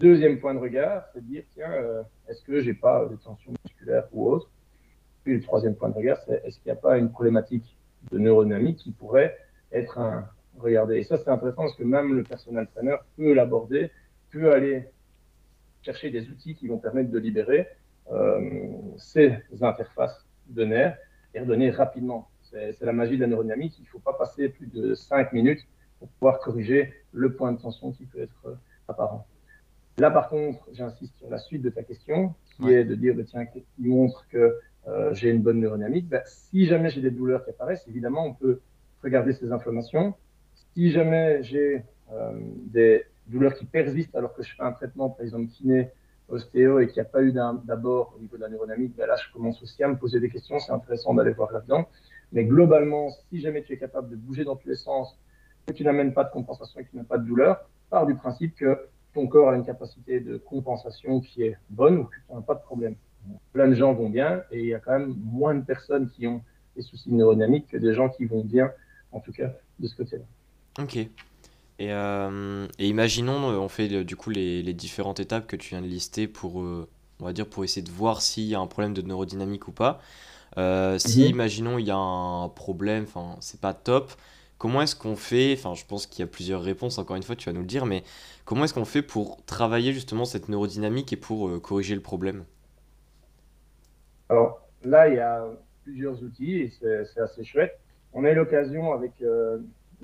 Deuxième 0.00 0.38
point 0.38 0.54
de 0.54 0.60
regard, 0.60 1.08
c'est 1.12 1.20
de 1.20 1.26
dire, 1.26 1.42
tiens, 1.54 1.72
euh, 1.72 2.02
est-ce 2.28 2.42
que 2.42 2.60
j'ai 2.60 2.74
pas 2.74 3.04
de 3.06 3.16
tension 3.16 3.52
musculaire 3.64 4.06
ou 4.12 4.30
autre 4.30 4.48
Puis 5.24 5.34
le 5.34 5.40
troisième 5.42 5.74
point 5.74 5.88
de 5.88 5.94
regard, 5.94 6.18
c'est 6.24 6.40
est-ce 6.44 6.60
qu'il 6.60 6.66
n'y 6.72 6.78
a 6.78 6.80
pas 6.80 6.98
une 6.98 7.10
problématique 7.10 7.76
de 8.12 8.18
neurodynamique 8.18 8.78
qui 8.78 8.92
pourrait 8.92 9.36
être 9.72 9.98
un 9.98 10.30
Et 10.64 11.02
ça, 11.02 11.18
c'est 11.18 11.28
intéressant 11.28 11.62
parce 11.62 11.74
que 11.74 11.82
même 11.82 12.14
le 12.14 12.22
personnel 12.22 12.68
trainer 12.68 12.96
peut 13.16 13.32
l'aborder 13.32 13.90
peut 14.30 14.52
aller 14.52 14.86
chercher 15.82 16.10
des 16.10 16.28
outils 16.28 16.54
qui 16.54 16.68
vont 16.68 16.78
permettre 16.78 17.10
de 17.10 17.18
libérer 17.18 17.66
euh, 18.12 18.70
ces 18.98 19.36
interfaces 19.60 20.26
de 20.48 20.64
nerfs 20.64 20.96
et 21.34 21.40
redonner 21.40 21.70
rapidement. 21.70 22.28
C'est 22.42 22.80
la 22.80 22.92
magie 22.92 23.16
de 23.16 23.22
la 23.22 23.26
neurodynamique. 23.26 23.74
Il 23.78 23.82
ne 23.82 23.88
faut 23.88 23.98
pas 23.98 24.14
passer 24.14 24.48
plus 24.48 24.68
de 24.68 24.94
5 24.94 25.32
minutes 25.32 25.66
pour 25.98 26.08
pouvoir 26.08 26.38
corriger 26.38 26.94
le 27.12 27.34
point 27.34 27.52
de 27.52 27.60
tension 27.60 27.90
qui 27.92 28.06
peut 28.06 28.22
être 28.22 28.46
euh, 28.46 28.54
apparent. 28.86 29.26
Là, 29.98 30.10
par 30.10 30.28
contre, 30.28 30.60
j'insiste 30.72 31.16
sur 31.16 31.28
la 31.28 31.38
suite 31.38 31.62
de 31.62 31.70
ta 31.70 31.82
question, 31.82 32.34
qui 32.56 32.72
est 32.72 32.84
de 32.84 32.94
dire, 32.94 33.14
bah, 33.14 33.22
tiens, 33.26 33.46
qui 33.46 33.64
montre 33.78 34.26
que 34.28 34.58
euh, 34.86 35.12
j'ai 35.12 35.30
une 35.30 35.42
bonne 35.42 35.60
neurodynamique 35.60 36.08
bah, 36.08 36.22
Si 36.24 36.66
jamais 36.66 36.90
j'ai 36.90 37.00
des 37.00 37.10
douleurs 37.10 37.44
qui 37.44 37.50
apparaissent, 37.50 37.86
évidemment, 37.88 38.24
on 38.26 38.34
peut 38.34 38.60
regarder 39.02 39.32
ces 39.32 39.50
inflammations. 39.52 40.14
Si 40.74 40.90
jamais 40.90 41.42
j'ai 41.42 41.84
des 42.66 43.04
douleurs 43.26 43.54
qui 43.54 43.64
persistent 43.64 44.14
alors 44.14 44.34
que 44.34 44.42
je 44.42 44.54
fais 44.54 44.62
un 44.62 44.72
traitement, 44.72 45.10
par 45.10 45.24
exemple, 45.24 45.48
kiné, 45.48 45.90
ostéo 46.28 46.80
et 46.80 46.86
qu'il 46.86 46.94
n'y 46.94 47.06
a 47.06 47.10
pas 47.10 47.22
eu 47.22 47.32
d'abord 47.32 48.14
au 48.16 48.20
niveau 48.20 48.36
de 48.36 48.42
la 48.42 48.48
neurodynamique, 48.48 48.94
ben 48.96 49.06
là, 49.06 49.16
je 49.16 49.32
commence 49.32 49.62
aussi 49.62 49.82
à 49.82 49.88
me 49.88 49.96
poser 49.96 50.20
des 50.20 50.28
questions. 50.28 50.58
C'est 50.58 50.72
intéressant 50.72 51.14
d'aller 51.14 51.32
voir 51.32 51.52
là-dedans. 51.52 51.88
Mais 52.32 52.44
globalement, 52.44 53.10
si 53.28 53.40
jamais 53.40 53.62
tu 53.62 53.72
es 53.72 53.78
capable 53.78 54.10
de 54.10 54.16
bouger 54.16 54.44
dans 54.44 54.56
tous 54.56 54.68
les 54.68 54.76
sens, 54.76 55.18
que 55.66 55.72
tu 55.72 55.84
n'amènes 55.84 56.12
pas 56.12 56.24
de 56.24 56.30
compensation 56.30 56.80
et 56.80 56.84
que 56.84 56.90
tu 56.90 56.96
n'as 56.96 57.04
pas 57.04 57.18
de 57.18 57.26
douleur, 57.26 57.68
pars 57.90 58.06
du 58.06 58.14
principe 58.14 58.54
que 58.56 58.78
ton 59.14 59.26
corps 59.26 59.50
a 59.50 59.56
une 59.56 59.64
capacité 59.64 60.20
de 60.20 60.36
compensation 60.36 61.20
qui 61.20 61.42
est 61.42 61.56
bonne 61.70 61.98
ou 61.98 62.04
que 62.04 62.14
tu 62.14 62.34
n'as 62.34 62.40
pas 62.40 62.54
de 62.54 62.62
problème. 62.62 62.94
Plein 63.52 63.68
de 63.68 63.74
gens 63.74 63.92
vont 63.94 64.08
bien 64.08 64.42
et 64.50 64.60
il 64.60 64.66
y 64.66 64.74
a 64.74 64.78
quand 64.78 64.98
même 64.98 65.14
moins 65.22 65.54
de 65.54 65.64
personnes 65.64 66.08
qui 66.10 66.26
ont 66.26 66.42
des 66.76 66.82
soucis 66.82 67.12
neurodynamiques 67.12 67.68
que 67.68 67.76
des 67.76 67.94
gens 67.94 68.08
qui 68.08 68.24
vont 68.24 68.44
bien, 68.44 68.70
en 69.12 69.20
tout 69.20 69.32
cas, 69.32 69.52
de 69.78 69.86
ce 69.86 69.96
côté-là. 69.96 70.24
Ok. 70.80 70.96
Et, 70.96 71.92
euh, 71.92 72.66
et, 72.78 72.88
imaginons, 72.88 73.50
euh, 73.50 73.56
on 73.56 73.68
fait 73.68 73.92
euh, 73.92 74.04
du 74.04 74.16
coup 74.16 74.30
les, 74.30 74.62
les, 74.62 74.74
différentes 74.74 75.20
étapes 75.20 75.46
que 75.46 75.54
tu 75.54 75.70
viens 75.70 75.80
de 75.80 75.86
lister 75.86 76.26
pour, 76.26 76.56
on 76.56 76.86
va 77.20 77.32
dire, 77.32 77.46
pour 77.46 77.64
essayer 77.64 77.82
de 77.82 77.90
voir 77.90 78.20
s'il 78.20 78.44
y 78.44 78.54
a 78.54 78.60
un 78.60 78.66
problème 78.66 78.94
de 78.94 79.02
neurodynamique 79.02 79.68
ou 79.68 79.72
pas. 79.72 80.00
Si, 80.56 81.22
mhm. 81.22 81.30
imaginons, 81.30 81.78
il 81.78 81.86
y 81.86 81.90
a 81.90 81.96
un 81.96 82.48
problème, 82.48 83.04
enfin, 83.04 83.36
c'est 83.40 83.60
pas 83.60 83.74
top, 83.74 84.12
comment 84.58 84.82
est-ce 84.82 84.96
qu'on 84.96 85.16
fait 85.16 85.54
Enfin, 85.54 85.74
je 85.74 85.84
pense 85.84 86.06
qu'il 86.06 86.20
y 86.20 86.28
a 86.28 86.30
plusieurs 86.30 86.62
réponses, 86.62 86.98
encore 86.98 87.16
une 87.16 87.22
fois, 87.22 87.36
tu 87.36 87.48
vas 87.48 87.52
nous 87.52 87.60
le 87.60 87.66
dire, 87.66 87.86
mais 87.86 88.02
comment 88.44 88.64
est-ce 88.64 88.74
qu'on 88.74 88.84
fait 88.84 89.02
pour 89.02 89.44
travailler 89.46 89.92
justement 89.92 90.24
cette 90.24 90.48
neurodynamique 90.48 91.12
et 91.12 91.16
pour 91.16 91.60
corriger 91.62 91.94
le 91.94 92.02
problème? 92.02 92.44
Alors 94.28 94.60
là, 94.84 95.08
il 95.08 95.14
y 95.14 95.20
a 95.20 95.46
plusieurs 95.84 96.22
outils 96.22 96.56
et 96.58 96.72
c'est 96.80 97.20
assez 97.20 97.44
chouette. 97.44 97.78
On 98.12 98.24
a 98.24 98.32
eu 98.32 98.34
l'occasion 98.34 98.92
avec 98.92 99.12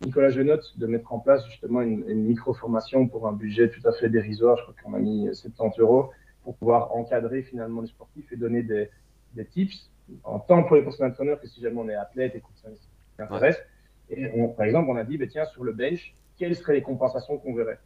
Nicolas 0.02 0.30
Genotte 0.30 0.76
de 0.76 0.86
mettre 0.86 1.12
en 1.12 1.18
place 1.18 1.46
justement 1.46 1.80
une, 1.80 2.04
micro-formation 2.04 3.06
pour 3.06 3.28
un 3.28 3.32
budget 3.32 3.70
tout 3.70 3.86
à 3.86 3.92
fait 3.92 4.08
dérisoire. 4.08 4.56
Je 4.56 4.62
crois 4.62 4.74
qu'on 4.82 4.94
a 4.94 4.98
mis 4.98 5.28
70 5.32 5.80
euros 5.80 6.10
pour 6.42 6.56
pouvoir 6.56 6.94
encadrer 6.94 7.42
finalement 7.42 7.80
les 7.82 7.88
sportifs 7.88 8.30
et 8.32 8.36
donner 8.36 8.62
des, 8.62 8.90
tips, 9.52 9.90
en 10.24 10.38
tant 10.38 10.64
pour 10.64 10.76
les 10.76 10.82
personnes 10.82 11.10
entraîneurs 11.10 11.40
que 11.40 11.46
si 11.46 11.60
jamais 11.60 11.78
on 11.78 11.88
est 11.88 11.94
athlète 11.94 12.34
et 12.34 12.40
que 12.40 12.46
ça 12.56 12.68
nous 12.70 13.24
intéresse. 13.24 13.58
Par 14.56 14.66
exemple, 14.66 14.90
on 14.90 14.96
a 14.96 15.04
dit, 15.04 15.18
bah, 15.18 15.26
tiens, 15.28 15.44
sur 15.46 15.64
le 15.64 15.72
bench, 15.72 16.14
quelles 16.36 16.56
seraient 16.56 16.74
les 16.74 16.82
compensations 16.82 17.38
qu'on 17.38 17.54
verrait 17.54 17.78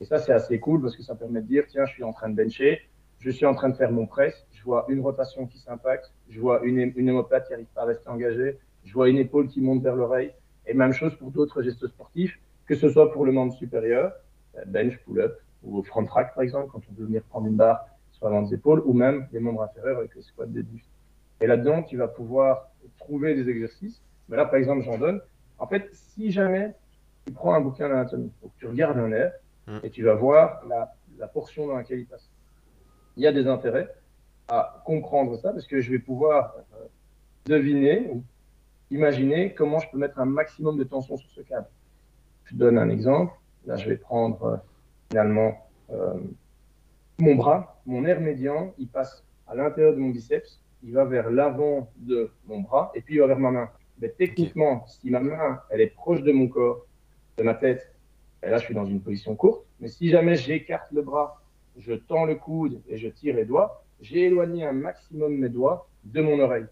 Et 0.00 0.04
ça, 0.04 0.18
c'est 0.18 0.32
assez 0.32 0.58
cool 0.58 0.82
parce 0.82 0.96
que 0.96 1.02
ça 1.02 1.14
permet 1.14 1.40
de 1.40 1.46
dire, 1.46 1.64
tiens, 1.68 1.84
je 1.86 1.92
suis 1.92 2.04
en 2.04 2.12
train 2.12 2.28
de 2.28 2.34
bencher, 2.34 2.82
je 3.18 3.30
suis 3.30 3.46
en 3.46 3.54
train 3.54 3.68
de 3.68 3.76
faire 3.76 3.90
mon 3.90 4.06
press, 4.06 4.46
je 4.52 4.62
vois 4.62 4.86
une 4.88 5.00
rotation 5.00 5.46
qui 5.46 5.58
s'impacte, 5.58 6.12
je 6.28 6.40
vois 6.40 6.60
une, 6.64 6.78
une 6.78 6.92
qui 6.94 7.02
n'arrive 7.02 7.66
pas 7.74 7.82
à 7.82 7.84
rester 7.84 8.08
engagée, 8.08 8.58
je 8.84 8.92
vois 8.92 9.08
une 9.08 9.18
épaule 9.18 9.48
qui 9.48 9.60
monte 9.60 9.82
vers 9.82 9.96
l'oreille. 9.96 10.32
Et 10.66 10.74
même 10.74 10.92
chose 10.92 11.14
pour 11.16 11.30
d'autres 11.30 11.62
gestes 11.62 11.86
sportifs, 11.86 12.38
que 12.66 12.74
ce 12.74 12.88
soit 12.88 13.12
pour 13.12 13.24
le 13.24 13.32
membre 13.32 13.54
supérieur, 13.54 14.12
euh, 14.56 14.64
bench, 14.66 14.98
pull-up, 15.04 15.38
ou 15.62 15.82
front 15.82 16.04
rack 16.04 16.34
par 16.34 16.44
exemple, 16.44 16.68
quand 16.70 16.80
on 16.90 16.94
veut 16.94 17.06
venir 17.06 17.22
prendre 17.24 17.46
une 17.46 17.56
barre 17.56 17.86
sur 18.12 18.30
des 18.30 18.54
épaules, 18.54 18.82
ou 18.84 18.92
même 18.92 19.28
les 19.32 19.40
membres 19.40 19.62
inférieurs 19.62 19.98
avec 19.98 20.14
les 20.14 20.22
squats 20.22 20.46
buts. 20.46 20.84
Et 21.40 21.46
là-dedans, 21.46 21.82
tu 21.82 21.96
vas 21.96 22.08
pouvoir 22.08 22.70
trouver 22.98 23.34
des 23.34 23.48
exercices. 23.48 24.02
Mais 24.28 24.36
là, 24.36 24.44
par 24.44 24.56
exemple, 24.56 24.82
j'en 24.82 24.98
donne. 24.98 25.20
En 25.58 25.66
fait, 25.66 25.88
si 25.92 26.30
jamais 26.30 26.74
tu 27.26 27.32
prends 27.32 27.54
un 27.54 27.60
bouquin 27.60 27.88
d'anatomie, 27.88 28.32
tu 28.58 28.66
regardes 28.66 28.98
un 28.98 29.08
nerf 29.08 29.32
mmh. 29.66 29.78
et 29.82 29.90
tu 29.90 30.02
vas 30.02 30.14
voir 30.14 30.62
la, 30.68 30.94
la 31.18 31.28
portion 31.28 31.66
dans 31.66 31.76
laquelle 31.76 32.00
il 32.00 32.06
passe. 32.06 32.30
Il 33.16 33.22
y 33.22 33.26
a 33.26 33.32
des 33.32 33.46
intérêts 33.46 33.92
à 34.48 34.82
comprendre 34.84 35.36
ça 35.36 35.52
parce 35.52 35.66
que 35.66 35.80
je 35.80 35.90
vais 35.90 35.98
pouvoir 35.98 36.54
euh, 36.74 36.86
deviner 37.46 38.08
ou 38.10 38.22
Imaginez 38.90 39.52
comment 39.52 39.78
je 39.78 39.90
peux 39.90 39.98
mettre 39.98 40.18
un 40.18 40.24
maximum 40.24 40.78
de 40.78 40.84
tension 40.84 41.16
sur 41.16 41.30
ce 41.30 41.42
câble. 41.42 41.66
Je 42.44 42.56
donne 42.56 42.78
un 42.78 42.88
exemple. 42.88 43.34
Là, 43.66 43.76
je 43.76 43.88
vais 43.88 43.96
prendre 43.96 44.42
euh, 44.44 44.56
finalement 45.10 45.68
euh, 45.90 46.14
mon 47.18 47.34
bras, 47.34 47.80
mon 47.84 48.02
nerf 48.02 48.20
médian, 48.20 48.72
il 48.78 48.88
passe 48.88 49.24
à 49.46 49.54
l'intérieur 49.54 49.92
de 49.92 49.98
mon 49.98 50.08
biceps, 50.08 50.62
il 50.82 50.92
va 50.92 51.04
vers 51.04 51.30
l'avant 51.30 51.90
de 51.96 52.30
mon 52.46 52.60
bras 52.60 52.90
et 52.94 53.02
puis 53.02 53.16
il 53.16 53.20
va 53.20 53.26
vers 53.26 53.38
ma 53.38 53.50
main. 53.50 53.70
Mais 54.00 54.10
techniquement, 54.10 54.86
si 54.86 55.10
ma 55.10 55.20
main, 55.20 55.60
elle 55.70 55.80
est 55.80 55.88
proche 55.94 56.22
de 56.22 56.32
mon 56.32 56.48
corps, 56.48 56.86
de 57.36 57.42
ma 57.42 57.54
tête, 57.54 57.92
et 58.42 58.50
là, 58.50 58.58
je 58.58 58.64
suis 58.64 58.74
dans 58.74 58.84
une 58.84 59.00
position 59.00 59.34
courte. 59.34 59.64
Mais 59.80 59.88
si 59.88 60.10
jamais 60.10 60.36
j'écarte 60.36 60.90
le 60.92 61.02
bras, 61.02 61.42
je 61.76 61.94
tends 61.94 62.24
le 62.24 62.34
coude 62.34 62.80
et 62.88 62.98
je 62.98 63.08
tire 63.08 63.36
les 63.36 63.44
doigts, 63.44 63.82
j'ai 64.00 64.26
éloigné 64.26 64.64
un 64.64 64.72
maximum 64.72 65.36
mes 65.36 65.48
doigts 65.48 65.88
de 66.04 66.20
mon 66.20 66.38
oreille. 66.38 66.66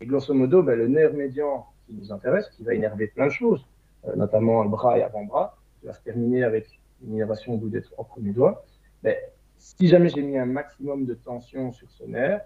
Et 0.00 0.06
grosso 0.06 0.32
modo, 0.32 0.62
ben, 0.62 0.78
le 0.78 0.88
nerf 0.88 1.12
médian 1.12 1.66
qui 1.86 1.94
nous 1.94 2.12
intéresse, 2.12 2.48
qui 2.50 2.62
va 2.62 2.74
énerver 2.74 3.08
plein 3.08 3.26
de 3.26 3.32
choses, 3.32 3.66
euh, 4.06 4.14
notamment 4.14 4.62
le 4.62 4.68
bras 4.68 4.98
et 4.98 5.02
avant-bras, 5.02 5.58
qui 5.80 5.86
va 5.86 5.92
se 5.92 6.02
terminer 6.02 6.44
avec 6.44 6.80
une 7.02 7.14
innervation 7.14 7.54
au 7.54 7.56
bout 7.56 7.68
des 7.68 7.82
trois 7.82 8.04
premiers 8.04 8.32
doigts. 8.32 8.64
Ben, 9.02 9.16
si 9.58 9.88
jamais 9.88 10.08
j'ai 10.08 10.22
mis 10.22 10.38
un 10.38 10.46
maximum 10.46 11.04
de 11.04 11.14
tension 11.14 11.72
sur 11.72 11.90
ce 11.90 12.04
nerf, 12.04 12.42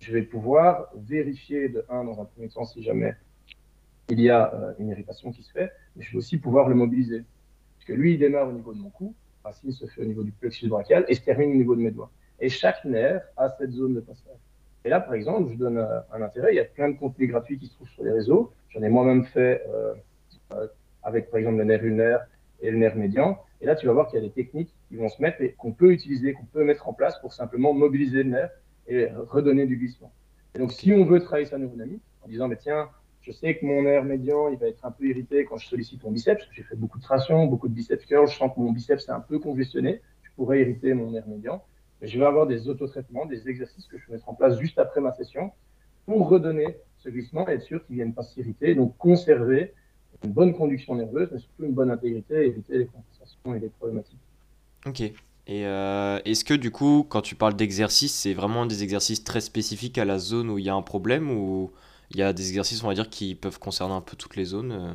je 0.00 0.12
vais 0.12 0.22
pouvoir 0.22 0.90
vérifier 0.96 1.68
de 1.68 1.84
un 1.88 2.04
dans 2.04 2.20
un 2.20 2.24
premier 2.24 2.48
temps 2.48 2.64
si 2.64 2.82
jamais 2.82 3.14
il 4.08 4.20
y 4.20 4.30
a 4.30 4.54
euh, 4.54 4.72
une 4.78 4.88
irritation 4.88 5.30
qui 5.32 5.42
se 5.42 5.52
fait, 5.52 5.70
mais 5.96 6.04
je 6.04 6.12
vais 6.12 6.18
aussi 6.18 6.38
pouvoir 6.38 6.68
le 6.68 6.74
mobiliser. 6.74 7.24
Parce 7.76 7.86
que 7.86 7.92
lui, 7.92 8.14
il 8.14 8.18
démarre 8.18 8.48
au 8.48 8.52
niveau 8.52 8.72
de 8.72 8.78
mon 8.78 8.90
cou, 8.90 9.14
racine 9.44 9.72
se 9.72 9.86
fait 9.86 10.02
au 10.02 10.04
niveau 10.04 10.22
du 10.22 10.32
plexus 10.32 10.68
brachial 10.68 11.04
et 11.08 11.14
se 11.14 11.20
termine 11.20 11.50
au 11.52 11.56
niveau 11.56 11.76
de 11.76 11.80
mes 11.80 11.90
doigts. 11.90 12.10
Et 12.40 12.48
chaque 12.48 12.84
nerf 12.84 13.22
a 13.36 13.50
cette 13.50 13.72
zone 13.72 13.94
de 13.94 14.00
passage. 14.00 14.38
Et 14.84 14.88
là, 14.90 15.00
par 15.00 15.14
exemple, 15.14 15.50
je 15.52 15.58
donne 15.58 15.78
euh, 15.78 16.00
un 16.12 16.22
intérêt. 16.22 16.52
Il 16.52 16.56
y 16.56 16.60
a 16.60 16.64
plein 16.64 16.88
de 16.88 16.96
contenus 16.96 17.28
gratuits 17.28 17.58
qui 17.58 17.66
se 17.66 17.74
trouvent 17.74 17.88
sur 17.88 18.04
les 18.04 18.12
réseaux. 18.12 18.52
J'en 18.70 18.82
ai 18.82 18.88
moi-même 18.88 19.24
fait 19.24 19.64
euh, 19.68 19.94
euh, 20.52 20.66
avec, 21.02 21.30
par 21.30 21.38
exemple, 21.38 21.58
le 21.58 21.64
nerf 21.64 21.82
lunaire 21.82 22.26
et 22.60 22.70
le 22.70 22.78
nerf 22.78 22.96
médian. 22.96 23.38
Et 23.60 23.66
là, 23.66 23.74
tu 23.74 23.86
vas 23.86 23.92
voir 23.92 24.08
qu'il 24.08 24.20
y 24.20 24.24
a 24.24 24.26
des 24.26 24.32
techniques 24.32 24.72
qui 24.88 24.96
vont 24.96 25.08
se 25.08 25.20
mettre 25.20 25.42
et 25.42 25.52
qu'on 25.52 25.72
peut 25.72 25.92
utiliser, 25.92 26.32
qu'on 26.32 26.44
peut 26.44 26.64
mettre 26.64 26.88
en 26.88 26.92
place 26.92 27.18
pour 27.20 27.32
simplement 27.32 27.72
mobiliser 27.74 28.22
le 28.22 28.30
nerf 28.30 28.50
et 28.86 29.08
redonner 29.12 29.66
du 29.66 29.76
glissement. 29.76 30.12
Et 30.54 30.58
donc, 30.58 30.72
si 30.72 30.92
on 30.92 31.04
veut 31.04 31.20
travailler 31.20 31.46
sa 31.46 31.58
neurodynamique, 31.58 32.02
en 32.22 32.28
disant, 32.28 32.48
mais 32.48 32.56
tiens, 32.56 32.88
je 33.28 33.32
sais 33.32 33.56
que 33.56 33.64
mon 33.64 33.82
nerf 33.82 34.04
médian, 34.04 34.48
il 34.48 34.58
va 34.58 34.66
être 34.66 34.84
un 34.84 34.90
peu 34.90 35.04
irrité 35.06 35.44
quand 35.44 35.58
je 35.58 35.68
sollicite 35.68 36.02
mon 36.02 36.10
biceps. 36.10 36.42
J'ai 36.52 36.62
fait 36.62 36.76
beaucoup 36.76 36.98
de 36.98 37.04
traction, 37.04 37.46
beaucoup 37.46 37.68
de 37.68 37.74
biceps 37.74 38.04
curls. 38.06 38.26
Je 38.26 38.36
sens 38.36 38.50
que 38.54 38.60
mon 38.60 38.72
biceps 38.72 39.06
est 39.06 39.12
un 39.12 39.20
peu 39.20 39.38
congestionné. 39.38 40.00
Je 40.22 40.30
pourrais 40.34 40.62
irriter 40.62 40.94
mon 40.94 41.10
nerf 41.10 41.26
médian 41.28 41.62
je 42.02 42.18
vais 42.18 42.24
avoir 42.24 42.46
des 42.46 42.68
autotraitements, 42.68 43.26
des 43.26 43.48
exercices 43.48 43.86
que 43.86 43.98
je 43.98 44.06
vais 44.06 44.14
mettre 44.14 44.28
en 44.28 44.34
place 44.34 44.58
juste 44.58 44.78
après 44.78 45.00
ma 45.00 45.12
session 45.12 45.50
pour 46.06 46.28
redonner 46.28 46.76
ce 46.98 47.08
glissement 47.08 47.48
et 47.48 47.52
être 47.52 47.62
sûr 47.62 47.84
qu'il 47.84 47.96
ne 47.96 48.02
vienne 48.02 48.14
pas 48.14 48.22
s'irriter. 48.22 48.74
Donc, 48.74 48.96
conserver 48.96 49.74
une 50.24 50.32
bonne 50.32 50.54
conduction 50.54 50.94
nerveuse, 50.94 51.28
mais 51.32 51.38
surtout 51.38 51.64
une 51.64 51.74
bonne 51.74 51.90
intégrité 51.90 52.44
et 52.44 52.46
éviter 52.46 52.78
les 52.78 52.86
compensations 52.86 53.54
et 53.54 53.60
les 53.60 53.68
problématiques. 53.68 54.18
Ok. 54.86 55.00
Et 55.00 55.66
euh, 55.66 56.18
est-ce 56.24 56.44
que 56.44 56.54
du 56.54 56.70
coup, 56.70 57.06
quand 57.08 57.22
tu 57.22 57.34
parles 57.34 57.56
d'exercices, 57.56 58.14
c'est 58.14 58.34
vraiment 58.34 58.66
des 58.66 58.82
exercices 58.82 59.24
très 59.24 59.40
spécifiques 59.40 59.98
à 59.98 60.04
la 60.04 60.18
zone 60.18 60.50
où 60.50 60.58
il 60.58 60.64
y 60.64 60.68
a 60.68 60.74
un 60.74 60.82
problème 60.82 61.30
ou 61.30 61.72
il 62.10 62.16
y 62.18 62.22
a 62.22 62.32
des 62.32 62.48
exercices, 62.48 62.82
on 62.82 62.88
va 62.88 62.94
dire, 62.94 63.10
qui 63.10 63.34
peuvent 63.34 63.58
concerner 63.58 63.94
un 63.94 64.00
peu 64.00 64.16
toutes 64.16 64.36
les 64.36 64.44
zones 64.44 64.72
euh? 64.72 64.92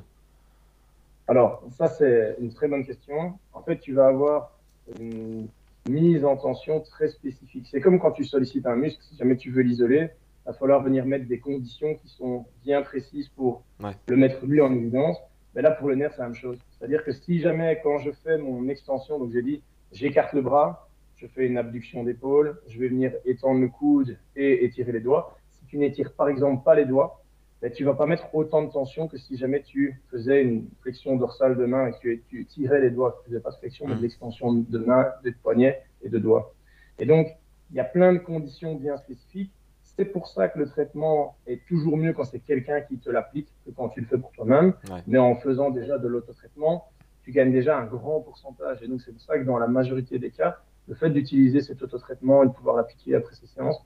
Alors, 1.28 1.63
ça, 1.78 1.88
c'est 1.88 2.36
une 2.39 2.54
très 2.54 2.67
bonne 2.67 2.86
question. 2.86 3.38
En 3.54 3.62
fait, 3.62 3.80
tu 3.80 3.93
vas 3.93 4.08
avoir 4.08 4.52
une 4.99 5.47
mise 5.89 6.26
en 6.26 6.36
tension 6.36 6.82
très 6.82 7.08
spécifique. 7.08 7.67
C'est 7.71 7.82
comme 7.82 7.99
quand 7.99 8.12
tu 8.12 8.26
sollicites 8.26 8.65
un 8.65 8.76
muscle, 8.76 9.02
si 9.04 9.15
jamais 9.15 9.38
tu 9.38 9.52
veux 9.52 9.62
l'isoler, 9.62 10.10
il 10.45 10.47
va 10.47 10.54
falloir 10.54 10.84
venir 10.84 11.06
mettre 11.06 11.26
des 11.26 11.39
conditions 11.39 11.95
qui 11.95 12.10
sont 12.10 12.45
bien 12.65 12.82
précises 12.82 13.30
pour 13.30 13.63
le 14.08 14.17
mettre 14.17 14.45
lui 14.45 14.60
en 14.60 14.73
évidence. 14.73 15.17
Mais 15.56 15.62
là, 15.62 15.71
pour 15.71 15.88
le 15.88 15.95
nerf, 15.95 16.12
c'est 16.13 16.21
la 16.21 16.28
même 16.28 16.36
chose. 16.36 16.58
C'est-à-dire 16.78 17.04
que 17.06 17.12
si 17.12 17.39
jamais, 17.39 17.80
quand 17.84 17.99
je 17.99 18.12
fais 18.12 18.38
mon 18.38 18.67
extension, 18.67 19.19
donc 19.19 19.32
j'ai 19.32 19.43
dit, 19.43 19.62
j'écarte 19.91 20.34
le 20.34 20.41
bras, 20.41 20.89
je 21.15 21.28
fais 21.28 21.45
une 21.45 21.58
abduction 21.58 22.04
d'épaule, 22.04 22.60
je 22.67 22.80
vais 22.80 22.89
venir 22.89 23.13
étendre 23.26 23.62
le 23.62 23.69
coude 23.69 24.17
et 24.36 24.65
étirer 24.65 24.91
les 24.91 24.99
doigts. 24.99 25.38
Tu 25.73 25.79
n'étires 25.79 26.13
par 26.13 26.29
exemple 26.29 26.63
pas 26.63 26.75
les 26.75 26.86
doigts, 26.86 27.23
ben, 27.59 27.71
tu 27.71 27.83
vas 27.83 27.95
pas 27.95 28.05
mettre 28.05 28.27
autant 28.36 28.62
de 28.62 28.71
tension 28.71 29.07
que 29.07 29.17
si 29.17 29.38
jamais 29.38 29.63
tu 29.63 29.99
faisais 30.12 30.43
une 30.43 30.67
flexion 30.81 31.15
dorsale 31.15 31.57
de 31.57 31.65
main 31.65 31.88
et 31.88 31.93
que 31.93 32.21
tu, 32.29 32.45
tirais 32.45 32.79
les 32.79 32.91
doigts. 32.91 33.17
Tu 33.23 33.31
faisais 33.31 33.39
pas 33.39 33.49
de 33.49 33.55
flexion, 33.55 33.88
mais 33.88 33.95
de 33.95 33.99
mmh. 33.99 34.03
l'extension 34.03 34.53
de 34.53 34.77
main, 34.77 35.07
de 35.23 35.33
poignet 35.41 35.81
et 36.03 36.09
de 36.09 36.19
doigts. 36.19 36.53
Et 36.99 37.07
donc, 37.07 37.25
il 37.71 37.77
y 37.77 37.79
a 37.79 37.86
plein 37.86 38.13
de 38.13 38.19
conditions 38.19 38.75
bien 38.75 38.97
spécifiques. 38.97 39.51
C'est 39.81 40.05
pour 40.05 40.27
ça 40.27 40.47
que 40.47 40.59
le 40.59 40.67
traitement 40.67 41.38
est 41.47 41.65
toujours 41.67 41.97
mieux 41.97 42.13
quand 42.13 42.25
c'est 42.25 42.38
quelqu'un 42.38 42.81
qui 42.81 42.99
te 42.99 43.09
l'applique 43.09 43.49
que 43.65 43.71
quand 43.71 43.89
tu 43.89 44.01
le 44.01 44.05
fais 44.05 44.19
pour 44.19 44.31
toi-même. 44.33 44.75
Mais 45.07 45.17
en 45.17 45.33
faisant 45.38 45.71
déjà 45.71 45.97
de 45.97 46.07
l'autotraitement, 46.07 46.86
tu 47.23 47.31
gagnes 47.31 47.51
déjà 47.51 47.79
un 47.79 47.86
grand 47.86 48.19
pourcentage. 48.19 48.83
Et 48.83 48.88
donc, 48.88 49.01
c'est 49.01 49.12
pour 49.12 49.21
ça 49.21 49.39
que 49.39 49.43
dans 49.43 49.57
la 49.57 49.67
majorité 49.67 50.19
des 50.19 50.29
cas, 50.29 50.57
le 50.88 50.93
fait 50.93 51.09
d'utiliser 51.09 51.62
cet 51.62 51.81
autotraitement 51.81 52.43
et 52.43 52.47
de 52.47 52.51
pouvoir 52.51 52.75
l'appliquer 52.75 53.15
après 53.15 53.33
ces 53.33 53.47
séances 53.47 53.83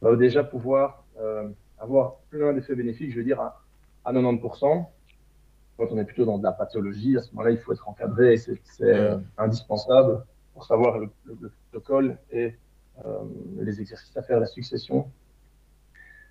va 0.00 0.16
déjà 0.16 0.44
pouvoir 0.44 1.04
avoir 1.78 2.16
plein 2.30 2.52
d'effets 2.52 2.74
bénéfiques, 2.74 3.12
je 3.12 3.18
veux 3.18 3.24
dire, 3.24 3.40
à, 3.40 3.62
à 4.04 4.12
90%. 4.12 4.86
Quand 5.76 5.86
on 5.92 5.98
est 5.98 6.04
plutôt 6.04 6.24
dans 6.24 6.38
de 6.38 6.42
la 6.42 6.52
pathologie, 6.52 7.16
à 7.16 7.22
ce 7.22 7.30
moment-là, 7.32 7.52
il 7.52 7.58
faut 7.58 7.72
être 7.72 7.88
encadré 7.88 8.34
et 8.34 8.36
c'est 8.36 8.58
euh, 8.82 9.18
indispensable 9.36 10.24
pour 10.54 10.64
savoir 10.64 10.98
le, 10.98 11.08
le, 11.24 11.52
protocole 11.70 12.18
et 12.32 12.54
euh, 13.06 13.18
les 13.60 13.80
exercices 13.80 14.16
à 14.16 14.22
faire, 14.22 14.40
la 14.40 14.46
succession. 14.46 15.08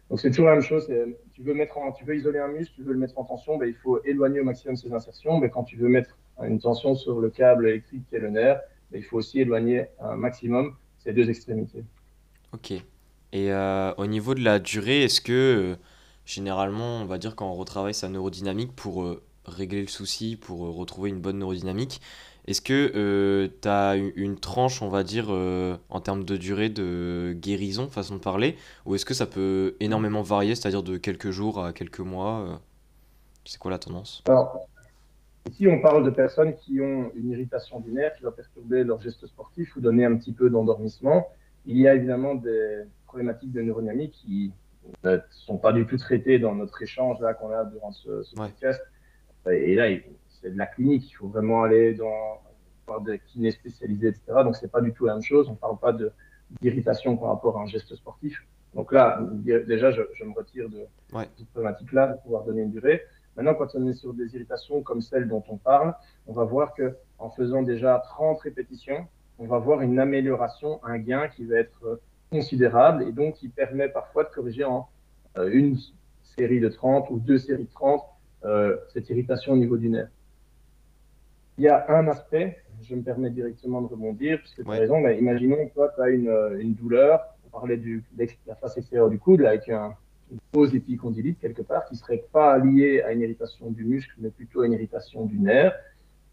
Donc 0.10 0.20
c'est 0.20 0.30
toujours 0.30 0.48
la 0.48 0.54
même 0.54 0.62
chose. 0.62 0.92
Tu 1.34 1.44
veux 1.44 1.54
mettre 1.54 1.78
tu 1.96 2.04
veux 2.04 2.16
isoler 2.16 2.40
un 2.40 2.50
muscle, 2.50 2.74
tu 2.76 2.84
veux 2.84 2.94
le 2.94 3.00
mettre 3.00 3.18
en 3.18 3.24
tension, 3.24 3.58
ben, 3.58 3.68
il 3.68 3.76
faut 3.76 4.04
éloigner 4.04 4.42
au 4.42 4.44
maximum 4.44 4.76
ses 4.76 4.92
insertions. 4.92 5.40
Mais 5.40 5.50
quand 5.50 5.64
tu 5.64 5.78
veux 5.78 5.88
mettre 5.88 6.18
une 6.44 6.60
tension 6.60 6.96
sur 6.96 7.22
le 7.22 7.30
câble 7.30 7.70
électrique 7.70 8.04
qui 8.10 8.16
est 8.16 8.20
le 8.20 8.30
nerf, 8.30 8.60
ben, 8.92 9.00
il 9.00 9.04
faut 9.04 9.18
aussi 9.18 9.40
éloigner 9.40 9.88
un 10.00 10.18
maximum 10.18 10.76
ces 10.98 11.14
deux 11.14 11.30
extrémités. 11.30 11.86
Ok. 12.54 12.74
Et 13.34 13.52
euh, 13.52 13.94
au 13.98 14.08
niveau 14.08 14.34
de 14.34 14.44
la 14.44 14.60
durée, 14.60 15.04
est-ce 15.04 15.22
que 15.22 15.34
euh, 15.34 15.76
généralement, 16.26 17.02
on 17.02 17.06
va 17.06 17.18
dire 17.18 17.36
quand 17.36 17.50
on 17.50 17.56
retravaille 17.56 17.94
sa 17.94 18.08
neurodynamique 18.10 18.74
pour 18.76 19.04
euh, 19.04 19.22
régler 19.46 19.82
le 19.82 19.88
souci, 19.88 20.38
pour 20.38 20.60
retrouver 20.76 21.10
une 21.10 21.20
bonne 21.20 21.40
neurodynamique, 21.40 22.02
est-ce 22.48 22.62
que 22.62 23.52
tu 23.62 23.68
as 23.68 23.96
une 23.96 24.40
tranche, 24.40 24.82
on 24.82 24.88
va 24.88 25.04
dire, 25.04 25.30
en 25.30 26.00
termes 26.00 26.24
de 26.24 26.38
durée 26.38 26.70
de 26.70 27.36
guérison, 27.36 27.90
façon 27.90 28.16
de 28.16 28.22
parler, 28.22 28.56
ou 28.86 28.96
est-ce 28.96 29.04
que 29.04 29.14
ça 29.14 29.26
peut 29.26 29.76
énormément 29.82 30.22
varier, 30.22 30.56
c'est-à-dire 30.56 30.82
de 30.82 30.96
quelques 30.96 31.32
jours 31.32 31.62
à 31.62 31.74
quelques 31.74 32.00
mois 32.00 32.62
C'est 33.44 33.60
quoi 33.60 33.70
la 33.70 33.80
tendance? 33.80 34.24
Alors, 34.30 34.66
ici, 35.52 35.68
on 35.68 35.82
parle 35.82 36.06
de 36.06 36.10
personnes 36.10 36.56
qui 36.56 36.80
ont 36.80 37.12
une 37.16 37.32
irritation 37.32 37.82
du 37.82 37.92
nerf 37.92 38.16
qui 38.16 38.24
va 38.24 38.32
perturber 38.32 38.86
leur 38.86 39.02
geste 39.02 39.28
sportif 39.28 39.76
ou 39.76 39.82
donner 39.82 40.06
un 40.06 40.16
petit 40.16 40.32
peu 40.32 40.50
d'endormissement. 40.50 41.28
Il 41.66 41.78
y 41.78 41.86
a 41.86 41.96
évidemment 41.96 42.36
des 42.36 42.86
problématiques 43.08 43.52
de 43.52 43.62
neurodynamique 43.62 44.12
qui 44.12 44.54
ne 45.04 45.18
sont 45.32 45.58
pas 45.58 45.74
du 45.74 45.86
tout 45.86 45.98
traitées 45.98 46.40
dans 46.40 46.56
notre 46.56 46.82
échange 46.82 47.20
là 47.20 47.34
qu'on 47.34 47.52
a 47.52 47.66
durant 47.66 47.92
ce, 47.92 48.36
podcast. 48.36 48.82
Et 49.50 49.76
là, 49.76 49.88
c'est 50.28 50.52
de 50.52 50.58
la 50.58 50.66
clinique. 50.66 51.10
Il 51.10 51.14
faut 51.14 51.28
vraiment 51.28 51.64
aller 51.64 51.94
dans 51.94 52.42
voir 52.86 53.02
des 53.02 53.20
kinés 53.20 53.52
spécialisés, 53.52 54.10
etc. 54.10 54.24
Donc, 54.44 54.56
c'est 54.56 54.72
pas 54.72 54.82
du 54.82 54.94
tout 54.94 55.06
la 55.06 55.14
même 55.14 55.24
chose. 55.24 55.48
On 55.50 55.54
ne 55.54 55.58
parle 55.58 55.78
pas 55.78 55.94
d'irritation 56.62 57.18
par 57.18 57.30
rapport 57.30 57.58
à 57.58 57.64
un 57.64 57.68
geste 57.68 57.94
sportif. 57.96 58.46
Donc 58.74 58.92
là, 58.92 59.20
déjà, 59.44 59.92
je, 59.92 60.02
me 60.24 60.34
retire 60.34 60.70
de 60.70 60.86
cette 61.38 61.50
problématique-là, 61.50 62.08
de 62.08 62.22
pouvoir 62.22 62.44
donner 62.44 62.62
une 62.62 62.72
durée. 62.72 63.02
Maintenant, 63.36 63.56
quand 63.56 63.76
on 63.76 63.88
est 63.88 63.94
sur 63.94 64.14
des 64.14 64.36
irritations 64.36 64.82
comme 64.82 65.02
celle 65.02 65.28
dont 65.28 65.44
on 65.50 65.58
parle, 65.58 65.96
on 66.28 66.34
va 66.34 66.44
voir 66.44 66.74
que 66.74 66.96
en 67.20 67.30
faisant 67.30 67.62
déjà 67.62 68.02
30 68.04 68.40
répétitions, 68.42 69.08
on 69.40 69.46
va 69.46 69.60
voir 69.60 69.82
une 69.82 70.00
amélioration, 70.00 70.80
un 70.84 70.98
gain 70.98 71.28
qui 71.28 71.46
va 71.46 71.58
être 71.58 72.00
considérable 72.32 73.04
et 73.04 73.12
donc 73.12 73.36
qui 73.36 73.50
permet 73.50 73.90
parfois 73.90 74.24
de 74.24 74.30
corriger 74.30 74.64
en 74.64 74.88
euh, 75.38 75.50
une 75.52 75.78
série 76.24 76.60
de 76.60 76.70
30 76.70 77.10
ou 77.10 77.20
deux 77.20 77.38
séries 77.38 77.66
de 77.66 77.72
30 77.72 78.02
euh, 78.46 78.78
cette 78.94 79.10
irritation 79.10 79.54
au 79.54 79.58
niveau 79.58 79.78
du 79.78 79.90
nerf. 79.90 80.10
Il 81.58 81.64
y 81.64 81.68
a 81.68 81.90
un 81.90 82.08
aspect, 82.08 82.62
je 82.84 82.94
me 82.96 83.02
permets 83.02 83.32
directement 83.32 83.82
de 83.82 83.88
rebondir, 83.88 84.40
puisque 84.40 84.64
tu 84.64 84.70
as 84.70 84.74
raison, 84.74 85.00
mais 85.00 85.18
imaginons 85.18 85.68
toi, 85.74 85.92
tu 85.96 86.02
as 86.02 86.10
une, 86.10 86.28
euh, 86.28 86.60
une, 86.60 86.76
douleur, 86.76 87.36
on 87.48 87.50
parlait 87.50 87.78
de 87.78 88.02
la 88.46 88.56
face 88.56 88.78
extérieure 88.78 89.10
du 89.10 89.18
coude, 89.18 89.42
là, 89.42 89.50
avec 89.50 89.68
un, 89.70 89.96
une 90.32 90.38
pause 90.52 90.76
épicondylite 90.76 91.40
quelque 91.40 91.64
part, 91.64 91.86
qui 91.86 91.96
serait 91.96 92.24
pas 92.32 92.60
liée 92.60 93.02
à 93.02 93.12
une 93.12 93.22
irritation 93.22 93.72
du 93.72 93.86
muscle, 93.86 94.14
mais 94.20 94.30
plutôt 94.30 94.62
à 94.62 94.68
une 94.68 94.74
irritation 94.74 95.26
du 95.26 95.40
nerf. 95.40 95.74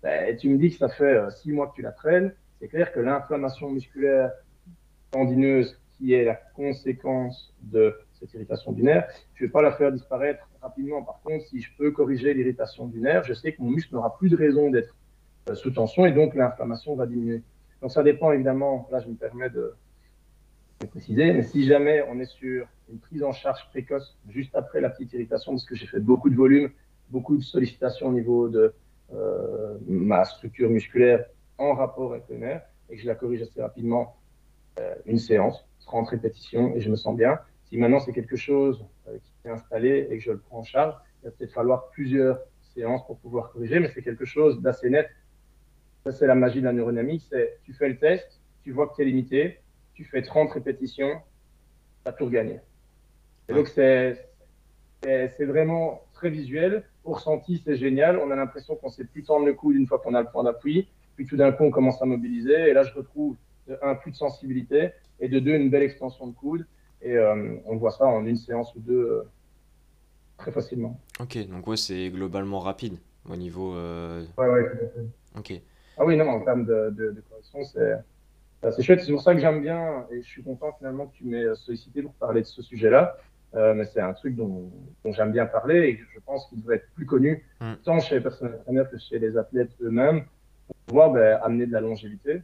Ben, 0.02 0.36
tu 0.36 0.50
me 0.50 0.58
dis 0.58 0.70
que 0.70 0.76
ça 0.76 0.90
fait 0.90 1.18
six 1.30 1.52
mois 1.52 1.68
que 1.68 1.76
tu 1.76 1.82
la 1.82 1.92
traînes, 1.92 2.34
c'est 2.60 2.68
clair 2.68 2.92
que 2.92 3.00
l'inflammation 3.00 3.70
musculaire 3.70 4.30
tendineuse 5.10 5.80
qui 5.98 6.12
est 6.14 6.24
la 6.24 6.34
conséquence 6.34 7.54
de 7.62 7.94
cette 8.18 8.32
irritation 8.34 8.72
du 8.72 8.82
nerf. 8.82 9.06
Je 9.34 9.44
ne 9.44 9.48
vais 9.48 9.52
pas 9.52 9.62
la 9.62 9.72
faire 9.72 9.92
disparaître 9.92 10.48
rapidement. 10.62 11.02
Par 11.02 11.20
contre, 11.22 11.44
si 11.46 11.60
je 11.60 11.70
peux 11.76 11.90
corriger 11.90 12.34
l'irritation 12.34 12.86
du 12.86 13.00
nerf, 13.00 13.24
je 13.24 13.34
sais 13.34 13.52
que 13.52 13.62
mon 13.62 13.70
muscle 13.70 13.94
n'aura 13.94 14.16
plus 14.16 14.30
de 14.30 14.36
raison 14.36 14.70
d'être 14.70 14.94
euh, 15.50 15.54
sous 15.54 15.70
tension 15.70 16.06
et 16.06 16.12
donc 16.12 16.34
l'inflammation 16.34 16.96
va 16.96 17.06
diminuer. 17.06 17.42
Donc 17.82 17.92
ça 17.92 18.02
dépend 18.02 18.32
évidemment, 18.32 18.88
là 18.90 19.00
je 19.00 19.08
me 19.08 19.14
permets 19.14 19.50
de, 19.50 19.74
préciser, 20.90 21.32
mais 21.32 21.42
si 21.42 21.64
jamais 21.64 22.04
on 22.10 22.18
est 22.18 22.26
sur 22.26 22.66
une 22.90 22.98
prise 22.98 23.22
en 23.22 23.32
charge 23.32 23.66
précoce 23.70 24.18
juste 24.28 24.54
après 24.54 24.82
la 24.82 24.90
petite 24.90 25.12
irritation, 25.14 25.52
parce 25.52 25.64
que 25.64 25.74
j'ai 25.74 25.86
fait 25.86 26.00
beaucoup 26.00 26.28
de 26.28 26.36
volume, 26.36 26.70
beaucoup 27.08 27.36
de 27.36 27.42
sollicitations 27.42 28.08
au 28.08 28.12
niveau 28.12 28.48
de 28.48 28.74
euh, 29.14 29.78
ma 29.86 30.24
structure 30.24 30.68
musculaire 30.68 31.24
en 31.56 31.74
rapport 31.74 32.12
avec 32.12 32.24
le 32.28 32.36
nerf, 32.36 32.62
et 32.90 32.96
que 32.96 33.02
je 33.02 33.06
la 33.06 33.14
corrige 33.14 33.40
assez 33.40 33.62
rapidement, 33.62 34.16
euh, 34.78 34.94
une 35.06 35.18
séance, 35.18 35.64
30 35.84 36.08
répétitions 36.08 36.74
et 36.74 36.80
je 36.80 36.90
me 36.90 36.96
sens 36.96 37.16
bien. 37.16 37.38
Si 37.66 37.76
maintenant 37.76 38.00
c'est 38.00 38.12
quelque 38.12 38.36
chose 38.36 38.84
euh, 39.08 39.18
qui 39.18 39.48
est 39.48 39.50
installé 39.50 40.08
et 40.10 40.18
que 40.18 40.22
je 40.22 40.32
le 40.32 40.38
prends 40.38 40.58
en 40.58 40.64
charge, 40.64 40.94
il 41.22 41.26
va 41.26 41.30
peut-être 41.32 41.52
falloir 41.52 41.88
plusieurs 41.90 42.38
séances 42.74 43.06
pour 43.06 43.18
pouvoir 43.18 43.52
corriger, 43.52 43.80
mais 43.80 43.88
c'est 43.88 44.02
quelque 44.02 44.24
chose 44.24 44.60
d'assez 44.60 44.90
net. 44.90 45.08
Ça, 46.04 46.12
c'est 46.12 46.26
la 46.26 46.34
magie 46.34 46.60
de 46.60 46.66
la 46.66 46.72
neurodynamique, 46.72 47.22
c'est 47.30 47.58
tu 47.62 47.72
fais 47.72 47.88
le 47.88 47.98
test, 47.98 48.40
tu 48.62 48.72
vois 48.72 48.88
que 48.88 48.96
tu 48.96 49.02
es 49.02 49.04
limité, 49.06 49.60
tu 49.94 50.04
fais 50.04 50.22
30 50.22 50.50
répétitions, 50.52 51.20
tu 52.04 52.08
as 52.08 52.12
tout 52.12 52.28
gagné. 52.28 52.60
Et 53.48 53.54
donc, 53.54 53.68
c'est, 53.68 54.28
c'est, 55.02 55.44
vraiment 55.44 56.02
très 56.14 56.30
visuel. 56.30 56.84
Au 57.04 57.12
ressenti, 57.12 57.62
c'est 57.64 57.76
génial. 57.76 58.18
On 58.18 58.30
a 58.30 58.36
l'impression 58.36 58.74
qu'on 58.76 58.88
sait 58.88 59.04
plus 59.04 59.22
tendre 59.22 59.46
le 59.46 59.54
coude 59.54 59.76
une 59.76 59.86
fois 59.86 59.98
qu'on 59.98 60.14
a 60.14 60.22
le 60.22 60.28
point 60.28 60.44
d'appui. 60.44 60.88
Puis 61.16 61.26
tout 61.26 61.36
d'un 61.36 61.52
coup, 61.52 61.64
on 61.64 61.70
commence 61.70 62.00
à 62.00 62.06
mobiliser. 62.06 62.70
Et 62.70 62.72
là, 62.72 62.82
je 62.82 62.94
retrouve 62.94 63.36
un, 63.82 63.94
plus 63.94 64.12
de 64.12 64.16
sensibilité 64.16 64.90
et 65.20 65.28
de 65.28 65.38
deux, 65.38 65.54
une 65.54 65.70
belle 65.70 65.82
extension 65.82 66.26
de 66.26 66.34
coude. 66.34 66.66
Et 67.02 67.16
euh, 67.16 67.56
on 67.66 67.76
voit 67.76 67.90
ça 67.90 68.06
en 68.06 68.24
une 68.24 68.36
séance 68.36 68.74
ou 68.74 68.80
deux 68.80 68.94
euh, 68.94 69.28
très 70.38 70.52
facilement. 70.52 70.98
Ok, 71.20 71.36
donc 71.48 71.66
ouais, 71.66 71.76
c'est 71.76 72.10
globalement 72.10 72.60
rapide 72.60 72.98
au 73.28 73.36
niveau. 73.36 73.74
Euh... 73.74 74.24
Ouais, 74.38 74.48
ouais, 74.48 74.70
Ok. 75.36 75.52
Ah 75.98 76.04
oui, 76.04 76.16
non, 76.16 76.28
en 76.28 76.40
termes 76.40 76.64
de, 76.64 76.90
de, 76.90 77.22
correction, 77.28 77.60
c'est 77.64 78.82
chouette. 78.82 79.02
C'est 79.04 79.12
pour 79.12 79.22
ça 79.22 79.34
que 79.34 79.40
j'aime 79.40 79.60
bien 79.60 80.06
et 80.10 80.22
je 80.22 80.26
suis 80.26 80.42
content 80.42 80.72
finalement 80.78 81.06
que 81.06 81.14
tu 81.14 81.24
m'aies 81.24 81.54
sollicité 81.54 82.02
pour 82.02 82.14
parler 82.14 82.40
de 82.40 82.46
ce 82.46 82.62
sujet-là. 82.62 83.16
Euh, 83.56 83.72
mais 83.74 83.84
c'est 83.84 84.00
un 84.00 84.12
truc 84.12 84.34
dont, 84.34 84.70
dont 85.04 85.12
j'aime 85.12 85.30
bien 85.30 85.46
parler 85.46 85.88
et 85.88 86.00
je 86.12 86.20
pense 86.20 86.48
qu'il 86.48 86.58
devrait 86.60 86.76
être 86.76 86.88
plus 86.94 87.06
connu, 87.06 87.44
mm. 87.60 87.74
tant 87.84 88.00
chez 88.00 88.16
les 88.16 88.20
personnels 88.20 88.56
entraîneurs 88.60 88.90
que 88.90 88.98
chez 88.98 89.18
les 89.18 89.36
athlètes 89.36 89.70
eux-mêmes, 89.80 90.24
pour 90.66 90.76
pouvoir 90.86 91.10
ben, 91.12 91.38
amener 91.42 91.66
de 91.66 91.72
la 91.72 91.80
longévité, 91.80 92.42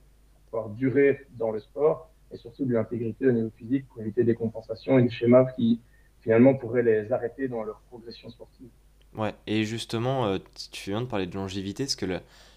durer 0.77 1.27
dans 1.39 1.51
le 1.51 1.61
sport 1.61 2.11
et 2.33 2.37
surtout 2.37 2.65
de 2.65 2.73
l'intégrité 2.73 3.27
au 3.27 3.33
niveau 3.33 3.51
physique 3.57 3.87
pour 3.89 4.01
éviter 4.01 4.25
des 4.25 4.35
compensations 4.35 4.99
et 4.99 5.03
des 5.03 5.11
schémas 5.11 5.45
qui 5.53 5.81
finalement 6.21 6.55
pourraient 6.55 6.83
les 6.83 7.13
arrêter 7.13 7.49
dans 7.49 7.63
leur 7.63 7.81
progression 7.89 8.29
sportive. 8.31 8.69
Ouais, 9.17 9.35
et 9.47 9.65
justement, 9.65 10.27
euh, 10.27 10.39
tu 10.71 10.91
viens 10.91 11.01
de 11.01 11.07
parler 11.07 11.27
de 11.27 11.35
longévité, 11.35 11.85
parce 11.85 11.97
que 11.97 12.07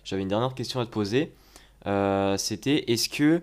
j'avais 0.03 0.21
une 0.21 0.27
dernière 0.27 0.53
question 0.53 0.79
à 0.79 0.85
te 0.85 0.91
poser. 0.91 1.31
Euh, 1.87 2.37
c'était 2.37 2.91
est-ce 2.91 3.09
que 3.09 3.41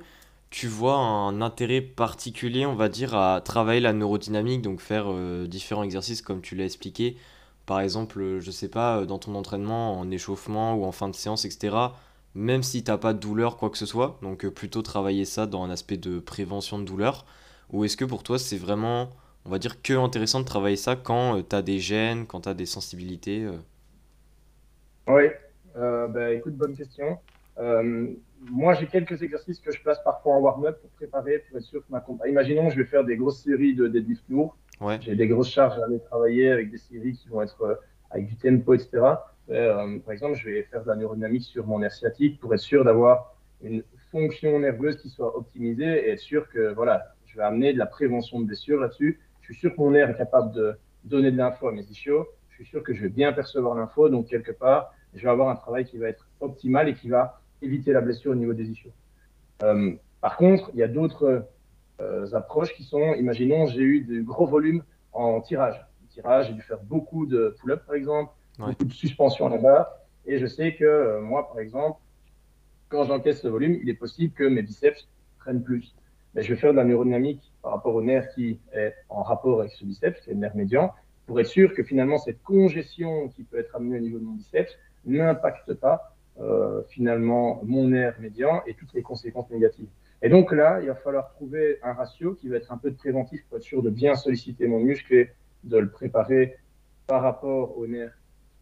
tu 0.51 0.69
vois 0.69 0.97
un 0.97 1.43
intérêt 1.43 1.81
particulier, 1.81 2.67
on 2.67 2.75
va 2.75 2.89
dire, 2.89 3.15
à 3.15 3.41
travailler 3.41 3.81
la 3.81 3.93
neurodynamique, 3.93 4.63
donc 4.63 4.81
faire 4.81 5.07
euh, 5.09 5.47
différents 5.47 5.83
exercices 5.83 6.23
comme 6.23 6.41
tu 6.41 6.55
l'as 6.55 6.65
expliqué, 6.65 7.17
par 7.67 7.81
exemple, 7.81 8.39
je 8.41 8.51
sais 8.51 8.69
pas, 8.69 9.05
dans 9.07 9.19
ton 9.19 9.35
entraînement, 9.35 9.99
en 9.99 10.11
échauffement 10.11 10.75
ou 10.75 10.85
en 10.85 10.93
fin 10.93 11.09
de 11.09 11.15
séance, 11.15 11.45
etc., 11.45 11.77
même 12.35 12.62
si 12.62 12.85
t'as 12.85 12.99
pas 12.99 13.12
de 13.12 13.19
douleur, 13.19 13.57
quoi 13.57 13.71
que 13.71 13.79
ce 13.79 13.87
soit. 13.87 14.19
Donc 14.23 14.45
euh, 14.45 14.51
plutôt 14.51 14.83
travailler 14.83 15.25
ça 15.25 15.47
dans 15.47 15.62
un 15.62 15.71
aspect 15.71 15.97
de 15.97 16.19
prévention 16.21 16.79
de 16.79 16.85
douleur. 16.85 17.27
Ou 17.73 17.85
est-ce 17.85 17.97
que 17.97 18.05
pour 18.05 18.23
toi 18.23 18.38
c'est 18.38 18.57
vraiment, 18.57 19.11
on 19.45 19.51
va 19.51 19.59
dire, 19.59 19.83
que 19.83 19.95
intéressant 19.95 20.40
de 20.40 20.45
travailler 20.45 20.77
ça 20.77 20.97
quand 20.97 21.38
euh, 21.38 21.43
tu 21.49 21.57
as 21.57 21.62
des 21.62 21.79
gènes, 21.79 22.27
quand 22.27 22.43
tu 22.43 22.49
as 22.49 22.55
des 22.55 22.66
sensibilités 22.66 23.45
euh? 23.45 23.59
Oui, 25.07 25.25
bah, 25.75 26.33
écoute, 26.33 26.55
bonne 26.55 26.77
question. 26.77 27.19
moi, 27.59 28.75
j'ai 28.75 28.87
quelques 28.87 29.21
exercices 29.23 29.59
que 29.59 29.73
je 29.73 29.83
place 29.83 29.99
parfois 30.05 30.37
en 30.37 30.40
warm-up 30.40 30.81
pour 30.81 30.90
préparer, 30.90 31.45
pour 31.49 31.59
être 31.59 31.64
sûr 31.64 31.81
que 31.81 31.90
ma 31.90 32.05
Imaginons, 32.29 32.71
je 32.71 32.77
vais 32.77 32.85
faire 32.85 33.05
des 33.05 33.16
grosses 33.16 33.43
séries 33.43 33.75
de 33.75 33.88
deadlift 33.88 34.23
lourds. 34.29 34.57
Ouais. 34.81 34.99
J'ai 35.01 35.16
des 35.16 35.27
grosses 35.27 35.51
charges 35.51 35.79
à 35.81 35.85
aller 35.87 35.99
travailler 35.99 36.51
avec 36.51 36.71
des 36.71 36.79
séries 36.79 37.14
qui 37.14 37.29
vont 37.29 37.43
être 37.43 37.81
avec 38.11 38.29
du 38.29 38.37
tempo, 38.37 38.75
etc. 38.75 39.01
Euh, 39.51 39.99
par 40.01 40.13
exemple, 40.13 40.37
je 40.37 40.49
vais 40.49 40.63
faire 40.65 40.83
de 40.83 40.89
la 40.89 40.97
neurodynamique 40.97 41.43
sur 41.43 41.67
mon 41.67 41.81
nerf 41.81 41.93
sciatique 41.93 42.39
pour 42.41 42.55
être 42.55 42.61
sûr 42.61 42.85
d'avoir 42.85 43.35
une 43.63 43.83
fonction 44.11 44.59
nerveuse 44.59 44.97
qui 44.97 45.09
soit 45.09 45.37
optimisée 45.37 46.07
et 46.07 46.11
être 46.11 46.21
sûr 46.21 46.49
que 46.49 46.73
voilà, 46.73 47.15
je 47.27 47.37
vais 47.37 47.43
amener 47.43 47.73
de 47.73 47.79
la 47.79 47.87
prévention 47.87 48.41
de 48.41 48.47
blessures 48.47 48.81
là-dessus. 48.81 49.21
Je 49.41 49.53
suis 49.53 49.61
sûr 49.61 49.75
que 49.75 49.81
mon 49.81 49.91
nerf 49.91 50.11
est 50.11 50.17
capable 50.17 50.53
de 50.53 50.75
donner 51.05 51.31
de 51.31 51.37
l'info 51.37 51.69
à 51.69 51.73
mes 51.73 51.83
ischios. 51.83 52.27
Je 52.51 52.57
suis 52.57 52.67
sûr 52.67 52.83
que 52.83 52.95
je 52.95 53.03
vais 53.03 53.09
bien 53.09 53.33
percevoir 53.33 53.75
l'info. 53.75 54.09
Donc, 54.09 54.27
quelque 54.27 54.53
part, 54.53 54.95
je 55.15 55.23
vais 55.23 55.29
avoir 55.29 55.49
un 55.49 55.57
travail 55.57 55.85
qui 55.85 55.99
va 55.99 56.09
être 56.09 56.29
optimal 56.41 56.89
et 56.89 56.95
qui 56.95 57.09
va 57.09 57.41
éviter 57.63 57.93
la 57.93 58.01
blessure 58.01 58.33
au 58.33 58.37
niveau 58.37 58.53
des 58.53 58.69
ischios. 58.69 58.93
Euh, 59.63 59.93
par 60.21 60.37
contre, 60.37 60.71
il 60.75 60.79
y 60.79 60.83
a 60.83 60.89
d'autres 60.89 61.47
euh, 62.01 62.33
approches 62.33 62.73
qui 62.75 62.85
sont, 62.85 63.15
imaginons, 63.15 63.67
j'ai 63.67 63.83
eu 63.83 64.01
de 64.03 64.21
gros 64.23 64.47
volumes 64.47 64.83
en 65.13 65.41
tirage. 65.41 65.85
tirage, 66.11 66.49
j'ai 66.49 66.55
dû 66.55 66.63
faire 66.63 66.81
beaucoup 66.83 67.27
de 67.27 67.57
pull-up, 67.61 67.83
par 67.87 67.95
exemple, 67.95 68.33
beaucoup 68.59 68.85
de 68.85 68.93
suspension 68.93 69.49
là-bas. 69.49 70.05
Et 70.27 70.39
je 70.39 70.47
sais 70.47 70.75
que 70.75 71.21
moi, 71.21 71.49
par 71.49 71.61
exemple, 71.61 72.01
quand 72.89 73.05
j'encaisse 73.05 73.41
ce 73.41 73.49
volume, 73.49 73.79
il 73.83 73.89
est 73.89 73.95
possible 73.95 74.35
que 74.35 74.45
mes 74.45 74.63
biceps 74.63 75.09
prennent 75.39 75.63
plus. 75.63 75.95
Mais 76.35 76.43
je 76.43 76.55
vais 76.55 76.61
faire 76.61 76.73
de 76.73 76.77
la 76.77 76.85
neurodynamique 76.85 77.53
par 77.63 77.73
rapport 77.73 77.95
au 77.95 78.03
nerf 78.03 78.29
qui 78.35 78.61
est 78.73 78.95
en 79.09 79.23
rapport 79.23 79.61
avec 79.61 79.73
ce 79.73 79.85
biceps, 79.85 80.21
qui 80.21 80.31
est 80.31 80.35
le 80.35 80.41
nerf 80.41 80.55
médian, 80.55 80.93
pour 81.27 81.41
être 81.41 81.47
sûr 81.47 81.73
que 81.75 81.83
finalement 81.83 82.19
cette 82.19 82.43
congestion 82.43 83.29
qui 83.29 83.45
peut 83.45 83.59
être 83.59 83.75
amenée 83.77 83.99
au 83.99 84.01
niveau 84.01 84.19
de 84.19 84.25
mon 84.25 84.33
biceps 84.33 84.77
n'impacte 85.05 85.73
pas 85.75 86.15
euh, 86.41 86.83
finalement 86.89 87.61
mon 87.65 87.89
nerf 87.89 88.19
médian 88.21 88.63
et 88.67 88.75
toutes 88.75 88.93
les 88.95 89.03
conséquences 89.03 89.51
négatives. 89.51 89.89
Et 90.23 90.29
donc 90.29 90.53
là, 90.53 90.81
il 90.83 90.89
va 90.89 90.95
falloir 90.95 91.31
trouver 91.31 91.79
un 91.83 91.93
ratio 91.93 92.35
qui 92.35 92.49
va 92.49 92.57
être 92.57 92.73
un 92.73 92.77
peu 92.77 92.91
de 92.91 92.97
préventif 92.97 93.43
pour 93.49 93.59
être 93.59 93.65
sûr 93.65 93.83
de 93.83 93.91
bien 93.91 94.15
solliciter 94.15 94.67
mon 94.67 94.81
muscle 94.81 95.15
et 95.15 95.31
de 95.65 95.79
le 95.79 95.89
préparer 95.89 96.57
par 97.07 97.23
rapport 97.23 97.77
au 97.79 97.87
nerf 97.87 98.13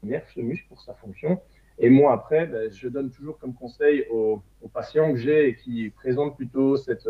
nerf 0.02 0.24
ce 0.34 0.40
muscle 0.40 0.66
pour 0.68 0.80
sa 0.80 0.94
fonction. 0.94 1.40
Et 1.78 1.90
moi, 1.90 2.12
après, 2.12 2.46
ben, 2.46 2.70
je 2.72 2.88
donne 2.88 3.10
toujours 3.10 3.38
comme 3.38 3.54
conseil 3.54 4.04
aux, 4.10 4.42
patients 4.72 5.12
que 5.12 5.18
j'ai 5.18 5.48
et 5.48 5.54
qui 5.54 5.90
présentent 5.90 6.36
plutôt 6.36 6.76
cette, 6.76 7.08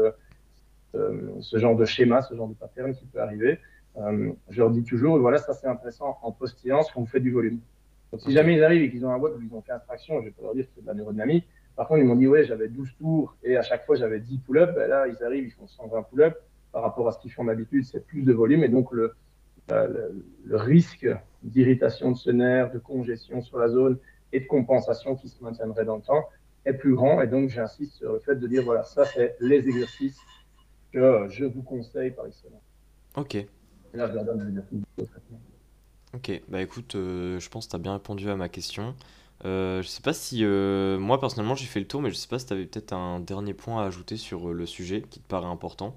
euh, 0.94 1.30
ce 1.40 1.58
genre 1.58 1.76
de 1.76 1.84
schéma, 1.84 2.22
ce 2.22 2.34
genre 2.34 2.48
de 2.48 2.54
pattern 2.54 2.94
qui 2.94 3.06
peut 3.06 3.20
arriver. 3.20 3.58
Euh, 3.96 4.32
je 4.50 4.60
leur 4.60 4.70
dis 4.70 4.84
toujours, 4.84 5.18
voilà, 5.18 5.38
ça 5.38 5.54
c'est 5.54 5.66
intéressant 5.66 6.18
en 6.22 6.32
post-séance 6.32 6.90
quand 6.92 7.00
vous 7.00 7.06
faites 7.06 7.22
du 7.22 7.32
volume. 7.32 7.60
Donc 8.12 8.20
si 8.20 8.32
jamais 8.32 8.54
ils 8.54 8.64
arrivent 8.64 8.82
et 8.82 8.90
qu'ils 8.90 9.04
ont 9.04 9.10
un 9.10 9.18
WOD 9.18 9.38
où 9.38 9.42
ils 9.42 9.54
ont 9.54 9.62
fait 9.62 9.72
traction, 9.86 10.20
je 10.20 10.26
vais 10.26 10.30
pas 10.30 10.42
leur 10.42 10.54
dire 10.54 10.64
que 10.64 10.70
c'est 10.74 10.82
de 10.82 10.86
la 10.86 10.94
neurodynamique. 10.94 11.46
Par 11.76 11.88
contre, 11.88 12.00
ils 12.00 12.06
m'ont 12.06 12.16
dit, 12.16 12.26
ouais, 12.26 12.44
j'avais 12.44 12.68
12 12.68 12.94
tours 12.98 13.36
et 13.42 13.56
à 13.56 13.62
chaque 13.62 13.86
fois 13.86 13.96
j'avais 13.96 14.20
10 14.20 14.38
pull-ups. 14.38 14.74
Ben 14.74 14.88
là, 14.88 15.06
ils 15.08 15.22
arrivent, 15.24 15.46
ils 15.46 15.52
font 15.52 15.66
120 15.66 16.02
pull-ups. 16.04 16.36
Par 16.72 16.82
rapport 16.82 17.08
à 17.08 17.12
ce 17.12 17.18
qu'ils 17.18 17.32
font 17.32 17.44
d'habitude, 17.44 17.84
c'est 17.84 18.04
plus 18.06 18.22
de 18.22 18.32
volume. 18.32 18.62
Et 18.62 18.68
donc, 18.68 18.92
le, 18.92 19.14
le, 19.70 20.24
le 20.44 20.56
risque 20.56 21.08
d'irritation 21.42 22.12
de 22.12 22.16
ce 22.16 22.30
nerf, 22.30 22.72
de 22.72 22.78
congestion 22.78 23.42
sur 23.42 23.58
la 23.58 23.68
zone 23.68 23.98
et 24.32 24.40
de 24.40 24.46
compensation 24.46 25.16
qui 25.16 25.28
se 25.28 25.42
maintiendrait 25.42 25.84
dans 25.84 25.96
le 25.96 26.02
temps 26.02 26.28
est 26.64 26.74
plus 26.74 26.94
grand. 26.94 27.22
Et 27.22 27.26
donc, 27.26 27.50
j'insiste 27.50 27.94
sur 27.94 28.12
le 28.12 28.18
fait 28.18 28.36
de 28.36 28.46
dire, 28.46 28.62
voilà, 28.64 28.84
ça, 28.84 29.04
c'est 29.04 29.36
les 29.40 29.58
exercices 29.58 30.18
que 30.92 31.26
je 31.28 31.44
vous 31.44 31.62
conseille 31.62 32.10
par 32.10 32.26
excellence. 32.26 32.62
Ok. 33.16 33.34
Et 33.34 33.48
là, 33.94 34.08
je 34.08 34.14
leur 34.14 34.24
donne 34.24 34.42
les 34.42 34.48
exercices 34.48 34.78
de 34.98 35.04
traitement. 35.04 35.40
Ok, 36.14 36.42
bah 36.48 36.62
écoute, 36.62 36.94
euh, 36.94 37.38
je 37.38 37.48
pense 37.50 37.66
que 37.66 37.70
tu 37.70 37.76
as 37.76 37.78
bien 37.78 37.92
répondu 37.92 38.30
à 38.30 38.36
ma 38.36 38.48
question. 38.48 38.94
Euh, 39.44 39.82
je 39.82 39.88
sais 39.88 40.00
pas 40.02 40.14
si. 40.14 40.40
Euh, 40.42 40.98
moi, 40.98 41.20
personnellement, 41.20 41.54
j'ai 41.54 41.66
fait 41.66 41.80
le 41.80 41.86
tour, 41.86 42.00
mais 42.00 42.10
je 42.10 42.14
sais 42.14 42.28
pas 42.28 42.38
si 42.38 42.46
tu 42.46 42.52
avais 42.54 42.64
peut-être 42.64 42.92
un 42.94 43.20
dernier 43.20 43.52
point 43.54 43.82
à 43.82 43.86
ajouter 43.86 44.16
sur 44.16 44.52
le 44.52 44.66
sujet 44.66 45.02
qui 45.02 45.20
te 45.20 45.28
paraît 45.28 45.46
important. 45.46 45.94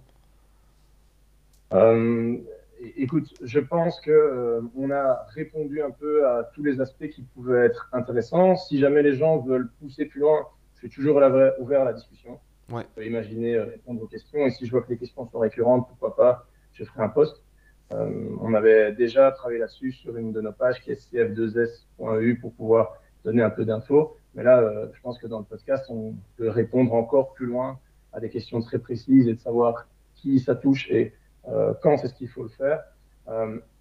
Écoute, 2.98 3.34
je 3.42 3.60
pense 3.60 4.00
que 4.02 4.62
on 4.76 4.92
a 4.92 5.26
répondu 5.34 5.82
un 5.82 5.92
peu 5.92 6.28
à 6.28 6.50
tous 6.54 6.64
les 6.64 6.82
aspects 6.82 7.10
qui 7.10 7.22
pouvaient 7.22 7.66
être 7.66 7.90
intéressants. 7.94 8.56
Si 8.56 8.80
jamais 8.80 9.04
les 9.04 9.16
gens 9.16 9.40
veulent 9.40 9.70
pousser 9.80 10.06
plus 10.06 10.22
loin, 10.22 10.48
je 10.76 10.88
suis 10.88 10.90
toujours 10.90 11.18
ouvert 11.60 11.82
à 11.82 11.86
la 11.86 11.94
discussion. 11.94 12.40
Ouais. 12.72 12.84
Je 12.84 13.02
peux 13.02 13.06
imaginer 13.06 13.60
répondre 13.60 14.02
aux 14.02 14.08
questions. 14.08 14.46
Et 14.46 14.52
si 14.52 14.66
je 14.66 14.72
vois 14.72 14.82
que 14.82 14.90
les 14.90 14.98
questions 14.98 15.28
sont 15.30 15.40
récurrentes, 15.40 15.88
pourquoi 15.88 16.16
pas, 16.16 16.48
je 16.74 16.84
ferai 16.84 17.04
un 17.04 17.10
post. 17.10 17.44
Euh, 17.94 18.36
on 18.40 18.54
avait 18.54 18.94
déjà 18.94 19.32
travaillé 19.32 19.60
là-dessus 19.60 19.92
sur 19.92 20.16
une 20.16 20.32
de 20.32 20.42
nos 20.42 20.54
pages 20.54 20.82
qui 20.82 20.92
est 20.92 21.14
cf2s.eu 21.14 22.40
pour 22.40 22.54
pouvoir 22.54 22.94
donner 23.26 23.44
un 23.44 23.50
peu 23.50 23.66
d'infos. 23.66 24.16
Mais 24.34 24.44
là, 24.44 24.60
euh, 24.60 24.88
je 24.94 25.02
pense 25.02 25.20
que 25.20 25.28
dans 25.28 25.40
le 25.40 25.46
podcast, 25.46 25.86
on 25.90 26.16
peut 26.38 26.50
répondre 26.50 26.94
encore 26.94 27.34
plus 27.34 27.46
loin 27.46 27.80
à 28.14 28.20
des 28.20 28.30
questions 28.30 28.62
très 28.62 28.80
précises 28.80 29.28
et 29.28 29.34
de 29.34 29.40
savoir 29.40 29.88
qui 30.16 30.40
ça 30.40 30.56
touche 30.56 30.90
et 30.90 31.08
euh, 31.08 31.10
quand 31.82 31.98
c'est 31.98 32.08
ce 32.08 32.14
qu'il 32.14 32.30
faut 32.30 32.44
le 32.44 32.50
faire. 32.50 32.84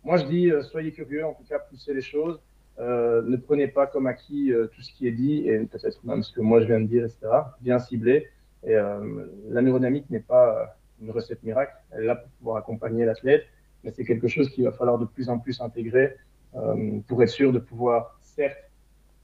moi, 0.04 0.16
je 0.16 0.24
dis, 0.24 0.52
soyez 0.62 0.92
curieux, 0.92 1.24
en 1.24 1.34
tout 1.34 1.44
cas, 1.48 1.58
poussez 1.58 1.94
les 1.94 2.00
choses. 2.00 2.40
ne 2.78 3.36
prenez 3.36 3.68
pas 3.68 3.86
comme 3.86 4.06
acquis 4.06 4.52
tout 4.72 4.82
ce 4.82 4.92
qui 4.92 5.06
est 5.06 5.12
dit 5.12 5.48
et 5.48 5.58
peut-être 5.58 6.04
même 6.04 6.22
ce 6.22 6.32
que 6.32 6.40
moi 6.40 6.60
je 6.60 6.66
viens 6.66 6.80
de 6.80 6.86
dire, 6.86 7.04
etc. 7.04 7.28
Bien 7.60 7.78
ciblé. 7.78 8.28
Et 8.64 8.74
la 8.74 9.62
neurodynamique 9.62 10.08
n'est 10.10 10.20
pas 10.20 10.76
une 11.00 11.10
recette 11.10 11.42
miracle. 11.42 11.74
Elle 11.90 12.04
est 12.04 12.06
là 12.06 12.16
pour 12.16 12.30
pouvoir 12.30 12.56
accompagner 12.56 13.04
l'athlète 13.04 13.44
mais 13.84 13.90
c'est 13.90 14.04
quelque 14.04 14.28
chose 14.28 14.50
qu'il 14.50 14.64
va 14.64 14.72
falloir 14.72 14.98
de 14.98 15.04
plus 15.04 15.28
en 15.28 15.38
plus 15.38 15.60
intégrer 15.60 16.16
euh, 16.54 17.00
pour 17.06 17.22
être 17.22 17.30
sûr 17.30 17.52
de 17.52 17.58
pouvoir, 17.58 18.18
certes, 18.22 18.70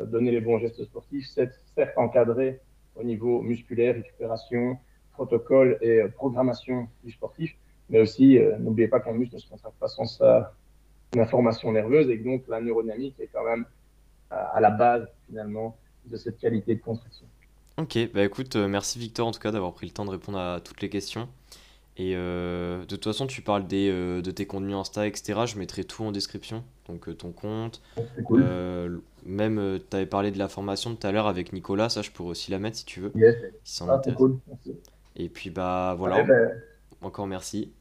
donner 0.01 0.31
les 0.31 0.40
bons 0.40 0.59
gestes 0.59 0.83
sportifs, 0.85 1.27
certes, 1.27 1.59
encadrer 1.96 2.61
au 2.94 3.05
niveau 3.05 3.42
musculaire, 3.42 3.94
récupération, 3.94 4.79
protocole 5.12 5.79
et 5.81 6.01
euh, 6.01 6.09
programmation 6.09 6.88
du 7.05 7.11
sportif, 7.11 7.55
mais 7.90 8.01
aussi, 8.01 8.38
euh, 8.38 8.57
n'oubliez 8.59 8.88
pas 8.88 9.01
qu'un 9.01 9.12
muscle 9.12 9.35
ne 9.35 9.40
se 9.40 9.49
contracte 9.49 9.77
pas 9.79 9.88
sans 9.88 10.07
sa 10.07 10.53
information 11.16 11.72
nerveuse 11.72 12.11
et 12.11 12.18
que 12.18 12.25
donc 12.25 12.42
la 12.49 12.61
neurodynamique 12.61 13.14
est 13.20 13.31
quand 13.33 13.44
même 13.44 13.64
à, 14.31 14.61
la 14.61 14.70
base 14.70 15.09
finalement 15.27 15.77
de 16.05 16.16
cette 16.16 16.38
qualité 16.38 16.75
de 16.75 16.81
contraction. 16.81 17.27
Ok, 17.79 17.99
bah 18.12 18.25
écoute, 18.25 18.57
merci 18.57 18.99
Victor 18.99 19.27
en 19.27 19.31
tout 19.31 19.40
cas 19.40 19.51
d'avoir 19.51 19.72
pris 19.72 19.87
le 19.87 19.92
temps 19.92 20.05
de 20.05 20.11
répondre 20.11 20.38
à 20.38 20.61
toutes 20.61 20.83
les 20.83 20.90
questions. 20.90 21.29
Et 21.99 22.12
euh, 22.14 22.81
de 22.81 22.85
toute 22.85 23.05
façon, 23.05 23.27
tu 23.27 23.40
parles 23.40 23.66
des, 23.66 23.88
euh, 23.90 24.20
de 24.20 24.31
tes 24.31 24.46
contenus 24.46 24.77
Insta, 24.77 25.07
etc. 25.07 25.40
Je 25.46 25.59
mettrai 25.59 25.85
tout 25.85 26.05
en 26.05 26.12
description. 26.12 26.62
Donc 26.88 27.09
euh, 27.09 27.14
ton 27.14 27.33
compte. 27.33 27.81
même, 29.25 29.81
tu 29.90 29.96
avais 29.96 30.07
parlé 30.07 30.31
de 30.31 30.38
la 30.38 30.49
formation 30.49 30.94
tout 30.94 31.07
à 31.07 31.12
l'heure 31.12 31.27
avec 31.27 31.53
Nicolas. 31.53 31.88
Ça, 31.88 32.03
je 32.03 32.11
pourrais 32.11 32.31
aussi 32.31 32.51
la 32.51 32.59
mettre 32.59 32.77
si 32.77 32.85
tu 32.85 33.01
veux. 33.01 33.12
Yes. 33.14 33.37
Si 33.64 33.83
ah, 33.88 34.01
cool. 34.14 34.38
Et 35.16 35.31
puis, 35.31 35.49
bah 35.49 35.94
voilà. 35.99 36.22
Ben, 36.22 36.51
Encore 37.03 37.27
merci. 37.27 37.73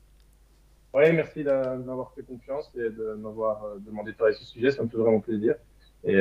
Ouais, 0.93 1.11
merci 1.11 1.43
d'avoir 1.43 2.13
fait 2.13 2.23
confiance 2.23 2.71
et 2.75 2.89
de 2.89 3.15
m'avoir 3.19 3.63
demandé 3.79 4.11
de 4.11 4.17
parler 4.17 4.33
de 4.33 4.39
ce 4.39 4.45
sujet. 4.45 4.71
Ça 4.71 4.81
me 4.83 4.87
fait 4.87 4.97
vraiment 4.97 5.19
plaisir. 5.19 5.55
Et 6.05 6.17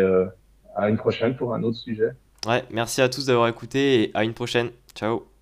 à 0.74 0.88
une 0.88 0.96
prochaine 0.96 1.36
pour 1.36 1.54
un 1.54 1.62
autre 1.62 1.78
sujet. 1.78 2.10
Ouais, 2.46 2.64
merci 2.70 3.00
à 3.00 3.08
tous 3.08 3.26
d'avoir 3.26 3.48
écouté 3.48 4.02
et 4.02 4.10
à 4.14 4.24
une 4.24 4.34
prochaine. 4.34 4.70
Ciao. 4.94 5.33